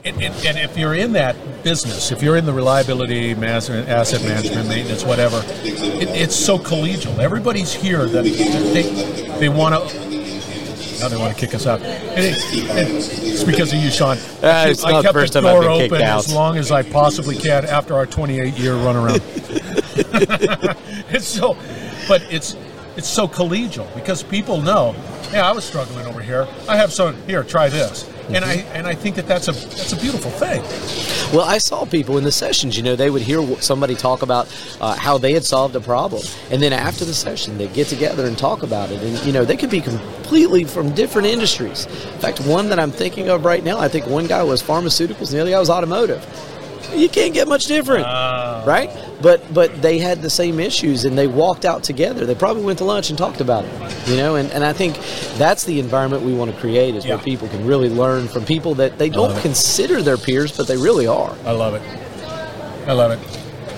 And, 0.05 0.21
and, 0.21 0.45
and 0.45 0.57
if 0.59 0.77
you're 0.77 0.93
in 0.93 1.13
that 1.13 1.35
business, 1.63 2.11
if 2.11 2.21
you're 2.21 2.37
in 2.37 2.45
the 2.45 2.53
reliability, 2.53 3.33
management, 3.33 3.89
asset 3.89 4.21
management, 4.21 4.67
maintenance, 4.67 5.03
whatever, 5.03 5.41
it, 5.63 6.09
it's 6.09 6.35
so 6.35 6.59
collegial. 6.59 7.17
Everybody's 7.17 7.73
here 7.73 8.05
that 8.05 8.23
they 8.23 8.83
they 9.39 9.49
want 9.49 9.73
to. 9.73 10.05
Now 10.99 11.07
they 11.09 11.17
want 11.17 11.35
to 11.35 11.39
kick 11.39 11.55
us 11.55 11.65
out. 11.65 11.81
And 11.81 12.23
it, 12.23 12.35
it's 12.51 13.43
because 13.43 13.73
of 13.73 13.79
you, 13.79 13.89
Shon. 13.89 14.17
Uh, 14.43 14.67
it's 14.69 14.83
I 14.83 14.91
not 14.91 14.97
the 14.97 15.03
kept 15.07 15.13
first 15.13 15.33
the 15.33 15.41
time 15.41 15.47
I've 15.47 15.63
door 15.63 15.79
been 15.79 15.91
open 15.93 16.01
as 16.03 16.31
long 16.31 16.57
as 16.57 16.71
I 16.71 16.83
possibly 16.83 17.35
can 17.35 17.65
after 17.65 17.95
our 17.95 18.05
28 18.05 18.53
year 18.53 18.75
run 18.75 18.95
around. 18.95 19.21
it's 21.09 21.27
so, 21.27 21.57
but 22.07 22.21
it's 22.31 22.55
it's 22.95 23.07
so 23.07 23.27
collegial 23.27 23.91
because 23.95 24.21
people 24.21 24.61
know. 24.61 24.95
Yeah, 25.33 25.49
I 25.49 25.51
was 25.51 25.65
struggling 25.65 26.05
over 26.05 26.21
here. 26.21 26.47
I 26.69 26.77
have 26.77 26.93
some 26.93 27.15
here. 27.23 27.43
Try 27.43 27.69
this, 27.69 28.07
and 28.29 28.43
I 28.43 28.53
and 28.73 28.87
I 28.87 28.95
think 28.95 29.15
that 29.15 29.27
that's 29.27 29.47
a 29.47 29.51
that's 29.51 29.93
a 29.93 29.97
beautiful 29.97 30.31
thing. 30.31 30.61
Well, 31.33 31.45
I 31.45 31.57
saw 31.57 31.85
people 31.85 32.17
in 32.17 32.23
the 32.23 32.31
sessions, 32.31 32.77
you 32.77 32.83
know, 32.83 32.95
they 32.95 33.09
would 33.09 33.21
hear 33.21 33.43
somebody 33.59 33.95
talk 33.95 34.21
about 34.21 34.47
uh, 34.79 34.95
how 34.95 35.17
they 35.17 35.33
had 35.33 35.43
solved 35.43 35.75
a 35.75 35.79
problem. 35.79 36.23
And 36.51 36.61
then 36.61 36.71
after 36.71 37.03
the 37.03 37.13
session, 37.13 37.57
they'd 37.57 37.73
get 37.73 37.87
together 37.87 38.25
and 38.25 38.37
talk 38.37 38.63
about 38.63 38.91
it. 38.91 39.01
And, 39.01 39.17
you 39.25 39.33
know, 39.33 39.43
they 39.43 39.57
could 39.57 39.71
be 39.71 39.81
completely 39.81 40.63
from 40.63 40.93
different 40.93 41.27
industries. 41.27 41.85
In 41.85 42.19
fact, 42.19 42.39
one 42.41 42.69
that 42.69 42.79
I'm 42.79 42.91
thinking 42.91 43.29
of 43.29 43.43
right 43.43 43.63
now, 43.63 43.79
I 43.79 43.87
think 43.87 44.05
one 44.07 44.27
guy 44.27 44.43
was 44.43 44.61
pharmaceuticals 44.61 45.29
and 45.29 45.37
the 45.37 45.41
other 45.41 45.51
guy 45.51 45.59
was 45.59 45.69
automotive. 45.69 46.23
You 46.95 47.09
can't 47.09 47.33
get 47.33 47.47
much 47.47 47.65
different, 47.65 48.05
oh. 48.07 48.63
right? 48.65 48.89
But 49.21 49.53
but 49.53 49.81
they 49.81 49.99
had 49.99 50.21
the 50.21 50.29
same 50.29 50.59
issues 50.59 51.05
and 51.05 51.17
they 51.17 51.27
walked 51.27 51.65
out 51.65 51.83
together. 51.83 52.25
They 52.25 52.35
probably 52.35 52.63
went 52.63 52.79
to 52.79 52.85
lunch 52.85 53.09
and 53.09 53.17
talked 53.17 53.41
about 53.41 53.65
it, 53.65 54.07
you 54.07 54.17
know. 54.17 54.35
And, 54.35 54.51
and 54.51 54.63
I 54.63 54.73
think 54.73 54.97
that's 55.37 55.63
the 55.63 55.79
environment 55.79 56.23
we 56.23 56.33
want 56.33 56.53
to 56.53 56.59
create 56.59 56.95
is 56.95 57.05
Yeah. 57.05 57.15
where 57.15 57.23
people 57.23 57.47
can 57.47 57.65
really 57.65 57.89
learn 57.89 58.27
from 58.27 58.45
people 58.45 58.75
that 58.75 58.97
they 58.97 59.09
don't 59.09 59.39
consider 59.41 60.01
their 60.01 60.17
peers, 60.17 60.55
but 60.55 60.67
they 60.67 60.77
really 60.77 61.07
are. 61.07 61.35
I 61.45 61.51
love 61.51 61.73
it. 61.75 61.81
I 62.87 62.93
love 62.93 63.11
it. 63.11 63.19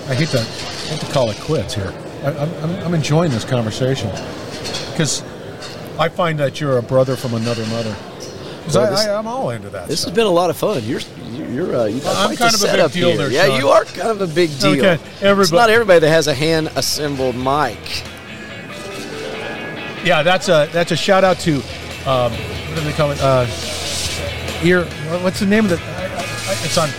I 0.10 0.16
hate 0.16 0.30
to 0.30 0.40
I 0.40 0.44
hate 0.44 1.00
to 1.02 1.12
call 1.12 1.30
it 1.30 1.38
quits 1.42 1.74
here. 1.76 1.94
I, 2.24 2.30
I'm, 2.32 2.54
I'm, 2.64 2.86
I'm 2.86 2.94
enjoying 2.94 3.32
this 3.32 3.46
conversation 3.46 4.10
because 4.92 5.22
I 6.00 6.10
find 6.10 6.40
that 6.40 6.60
you're 6.60 6.78
a 6.78 6.84
brother 6.84 7.16
from 7.16 7.34
another 7.34 7.66
mother. 7.68 7.96
Well, 8.76 8.86
I, 8.86 8.90
this- 8.90 9.06
I, 9.08 9.16
I'm 9.18 9.28
all 9.28 9.50
into 9.52 9.70
that. 9.70 9.88
This 9.88 10.04
has 10.04 10.14
been 10.14 10.26
a 10.28 10.32
lot 10.32 10.50
of 10.50 10.58
fun. 10.58 10.84
You're 10.84 11.00
you're 11.50 11.76
uh, 11.76 11.86
you 11.86 12.02
got 12.02 12.30
I'm 12.30 12.36
kind 12.36 12.54
of 12.54 12.62
a 12.62 12.66
big 12.66 12.92
deal 12.92 13.10
here. 13.10 13.18
there, 13.18 13.32
yeah, 13.32 13.48
Shon. 13.48 13.60
you 13.60 13.70
are 13.70 13.86
kind 13.86 14.10
of 14.10 14.22
a 14.22 14.28
big 14.28 14.58
deal. 14.60 14.72
Okay, 14.78 15.02
It's 15.22 15.52
not 15.52 15.70
everybody 15.70 16.00
that 16.00 16.10
has 16.10 16.28
a 16.28 16.34
hand 16.34 16.70
assembled 16.76 17.36
mic. 17.36 17.80
Yeah, 20.06 20.24
that's 20.24 20.48
a 20.50 20.70
that's 20.72 20.92
a 20.92 20.96
shout 20.96 21.24
out 21.24 21.38
to 21.40 21.56
um, 22.06 22.32
what 22.32 22.76
do 22.76 22.82
they 22.82 22.94
call 22.94 23.12
it? 23.12 23.20
Uh, 23.22 23.46
ear. 24.64 24.86
What's 25.24 25.40
the 25.40 25.46
name 25.46 25.66
of 25.66 25.72
the? 25.72 25.80
It's 26.64 26.78
on 26.78 26.90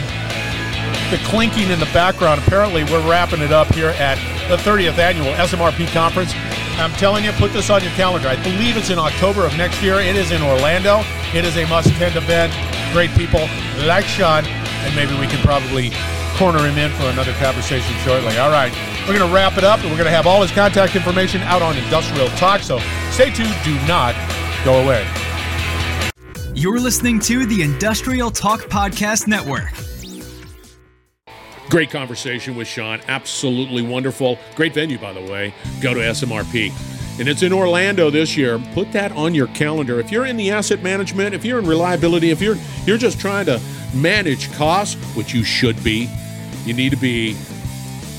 the 1.12 1.18
clinking 1.26 1.70
in 1.72 1.80
the 1.80 1.90
background, 1.94 2.40
apparently 2.46 2.84
we're 2.84 3.02
wrapping 3.10 3.42
it 3.42 3.52
up 3.52 3.68
here 3.74 3.90
at 3.90 4.16
the 4.48 4.58
30th 4.58 5.00
annual 5.00 5.34
SMRP 5.34 5.88
conference. 5.92 6.34
I'm 6.80 6.94
telling 6.94 7.26
you, 7.26 7.32
put 7.34 7.52
this 7.52 7.70
on 7.70 7.84
your 7.84 7.92
calendar. 7.92 8.30
I 8.30 8.42
believe 8.42 8.78
it's 8.78 8.90
in 8.90 8.98
October 8.98 9.46
of 9.46 9.56
next 9.58 9.84
year. 9.84 10.00
It 10.00 10.16
is 10.16 10.32
in 10.32 10.42
Orlando. 10.42 11.02
It 11.34 11.44
is 11.44 11.58
a 11.58 11.66
must-attend 11.68 12.16
event. 12.16 12.54
Great 12.94 13.12
people 13.12 13.42
like 13.86 14.06
Shon, 14.06 14.46
and 14.46 14.96
maybe 14.96 15.20
we 15.20 15.28
can 15.28 15.40
probably 15.44 15.92
corner 16.38 16.66
him 16.66 16.78
in 16.78 16.90
for 16.92 17.04
another 17.08 17.34
conversation 17.34 17.94
shortly. 18.06 18.38
All 18.38 18.50
right, 18.50 18.72
we're 19.02 19.18
going 19.18 19.28
to 19.28 19.36
wrap 19.36 19.58
it 19.58 19.66
up, 19.66 19.82
and 19.82 19.90
we're 19.90 19.98
going 19.98 20.06
to 20.06 20.16
have 20.16 20.26
all 20.26 20.42
his 20.42 20.52
contact 20.52 20.96
information 20.96 21.42
out 21.42 21.62
on 21.62 21.78
Industrial 21.78 22.30
Talk. 22.30 22.62
So 22.62 22.80
stay 23.12 23.30
tuned. 23.30 23.54
Do 23.64 23.76
not 23.86 24.16
go 24.64 24.82
away. 24.82 25.06
You're 26.56 26.80
listening 26.80 27.20
to 27.22 27.46
the 27.46 27.62
Industrial 27.62 28.32
Talk 28.32 28.62
Podcast 28.62 29.28
Network. 29.28 29.70
Great 31.70 31.92
conversation 31.92 32.56
with 32.56 32.68
Shon. 32.68 33.00
Absolutely 33.08 33.84
wonderful. 33.84 34.40
Great 34.56 34.74
venue, 34.74 34.98
by 34.98 35.14
the 35.14 35.22
way. 35.22 35.54
Go 35.82 35.94
to 35.94 36.00
SMRP. 36.00 36.72
And 37.20 37.28
it's 37.28 37.44
in 37.44 37.54
Orlando 37.54 38.10
this 38.10 38.36
year. 38.36 38.58
Put 38.74 38.92
that 38.94 39.12
on 39.12 39.36
your 39.36 39.48
calendar. 39.48 40.00
If 40.00 40.12
you're 40.12 40.26
in 40.26 40.36
the 40.36 40.50
asset 40.50 40.82
management, 40.82 41.36
if 41.36 41.46
you're 41.46 41.60
in 41.60 41.68
reliability, 41.68 42.32
if 42.32 42.42
you're 42.42 42.56
you're 42.86 42.98
just 42.98 43.20
trying 43.20 43.46
to 43.46 43.62
manage 43.94 44.52
costs, 44.54 44.96
which 45.16 45.34
you 45.34 45.44
should 45.44 45.84
be, 45.84 46.10
you 46.66 46.74
need 46.74 46.90
to 46.90 46.98
be 46.98 47.38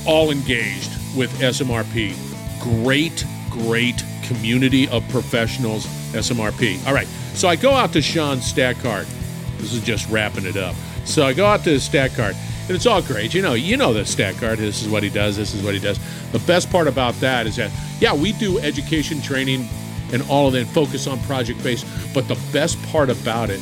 all 0.05 0.31
engaged 0.31 0.91
with 1.17 1.31
SMRP. 1.39 2.15
Great, 2.61 3.25
great 3.49 4.03
community 4.23 4.87
of 4.89 5.07
professionals, 5.09 5.85
SMRP. 6.13 6.85
All 6.87 6.93
right, 6.93 7.07
so 7.33 7.49
I 7.49 7.55
go 7.55 7.71
out 7.71 7.91
to 7.93 8.01
Shon's 8.01 8.45
stat 8.45 8.77
card. 8.77 9.07
This 9.57 9.73
is 9.73 9.83
just 9.83 10.09
wrapping 10.09 10.45
it 10.45 10.57
up. 10.57 10.75
So 11.05 11.25
I 11.25 11.33
go 11.33 11.45
out 11.45 11.63
to 11.63 11.79
card, 12.15 12.35
and 12.67 12.71
it's 12.71 12.85
all 12.85 13.01
great. 13.01 13.33
You 13.33 13.41
know, 13.41 13.53
you 13.53 13.77
know 13.77 13.93
the 13.93 14.05
stat 14.05 14.35
card. 14.35 14.59
This 14.59 14.81
is 14.81 14.89
what 14.89 15.03
he 15.03 15.09
does. 15.09 15.37
This 15.37 15.53
is 15.53 15.63
what 15.63 15.73
he 15.73 15.79
does. 15.79 15.99
The 16.31 16.39
best 16.39 16.69
part 16.71 16.87
about 16.87 17.13
that 17.15 17.47
is 17.47 17.55
that, 17.57 17.71
yeah, 17.99 18.13
we 18.13 18.31
do 18.33 18.59
education 18.59 19.21
training 19.21 19.67
and 20.13 20.21
all 20.29 20.47
of 20.47 20.53
that, 20.53 20.67
focus 20.67 21.07
on 21.07 21.19
project 21.21 21.63
based. 21.63 21.85
But 22.13 22.27
the 22.27 22.39
best 22.51 22.81
part 22.87 23.09
about 23.09 23.49
it, 23.49 23.59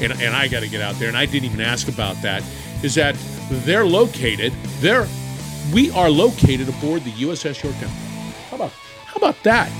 and, 0.00 0.12
and 0.12 0.34
I 0.34 0.48
got 0.48 0.60
to 0.60 0.68
get 0.68 0.80
out 0.80 0.94
there, 0.96 1.08
and 1.08 1.16
I 1.16 1.26
didn't 1.26 1.46
even 1.46 1.60
ask 1.60 1.88
about 1.88 2.20
that, 2.22 2.42
is 2.82 2.94
that 2.94 3.16
they're 3.50 3.86
located, 3.86 4.52
they're, 4.80 5.06
we 5.72 5.90
are 5.90 6.10
located 6.10 6.68
aboard 6.68 7.04
the 7.04 7.12
USS 7.12 7.62
Yorktown. 7.62 7.90
How 8.50 8.56
about, 8.56 8.70
how 8.70 9.16
about 9.16 9.42
that? 9.42 9.70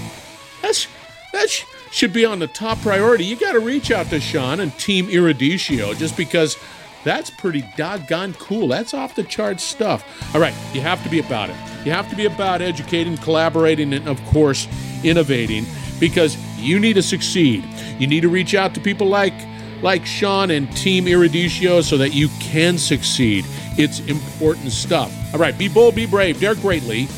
That's, 0.63 0.89
that's, 1.33 1.65
should 1.91 2.13
be 2.13 2.25
on 2.25 2.39
the 2.39 2.47
top 2.47 2.79
priority. 2.81 3.25
You 3.25 3.37
got 3.37 3.53
to 3.53 3.61
reach 3.61 3.91
out 3.91 4.07
to 4.11 4.21
Shon 4.21 4.61
and 4.61 4.77
Team 4.79 5.07
Eruditio 5.07 5.97
just 5.97 6.17
because 6.17 6.57
that's 7.05 7.31
pretty 7.31 7.65
doggone 7.77 8.35
cool. 8.35 8.69
That's 8.69 8.95
off 8.95 9.15
the 9.15 9.23
charts 9.23 9.63
stuff. 9.63 10.35
All 10.35 10.41
right, 10.41 10.55
you 10.73 10.81
have 10.81 11.03
to 11.05 11.09
be 11.09 11.21
about 11.21 11.51
it. 11.51 11.57
You 11.85 11.93
have 11.93 12.11
to 12.11 12.17
be 12.17 12.27
about 12.27 12.63
educating, 12.63 13.17
collaborating, 13.17 13.93
and 13.93 14.09
of 14.09 14.23
course, 14.27 14.67
innovating 15.05 15.67
because 16.01 16.37
you 16.59 16.81
need 16.81 16.95
to 16.95 17.03
succeed. 17.03 17.65
You 17.99 18.07
need 18.07 18.21
to 18.21 18.29
reach 18.29 18.55
out 18.55 18.75
to 18.75 18.81
people 18.81 19.07
like 19.07 19.35
like 19.83 20.07
Shon 20.07 20.51
and 20.51 20.75
Team 20.77 21.05
Eruditio 21.05 21.83
so 21.83 21.99
that 21.99 22.15
you 22.15 22.29
can 22.41 22.79
succeed. 22.79 23.45
It's 23.79 24.01
important 24.01 24.73
stuff. 24.73 25.13
All 25.35 25.39
right, 25.39 25.57
be 25.57 25.69
bold, 25.69 25.95
be 25.95 26.07
brave, 26.07 26.41
dare 26.41 26.55
greatly. 26.55 27.09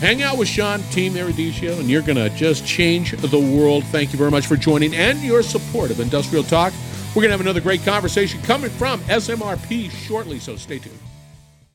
Hang 0.00 0.22
out 0.22 0.38
with 0.38 0.48
Shon, 0.48 0.80
Team 0.90 1.12
Eruditio, 1.12 1.78
and 1.78 1.88
you're 1.88 2.02
going 2.02 2.16
to 2.16 2.30
just 2.30 2.66
change 2.66 3.12
the 3.12 3.38
world. 3.38 3.84
Thank 3.84 4.12
you 4.12 4.18
very 4.18 4.30
much 4.30 4.46
for 4.46 4.56
joining 4.56 4.94
and 4.94 5.20
your 5.20 5.42
support 5.42 5.90
of 5.90 6.00
Industrial 6.00 6.42
Talk. 6.42 6.72
We're 7.10 7.22
going 7.22 7.30
to 7.30 7.32
have 7.32 7.40
another 7.40 7.60
great 7.60 7.84
conversation 7.84 8.40
coming 8.42 8.70
from 8.70 9.00
SMRP 9.00 9.90
shortly, 9.90 10.38
so 10.38 10.54
stay 10.54 10.78
tuned. 10.78 11.09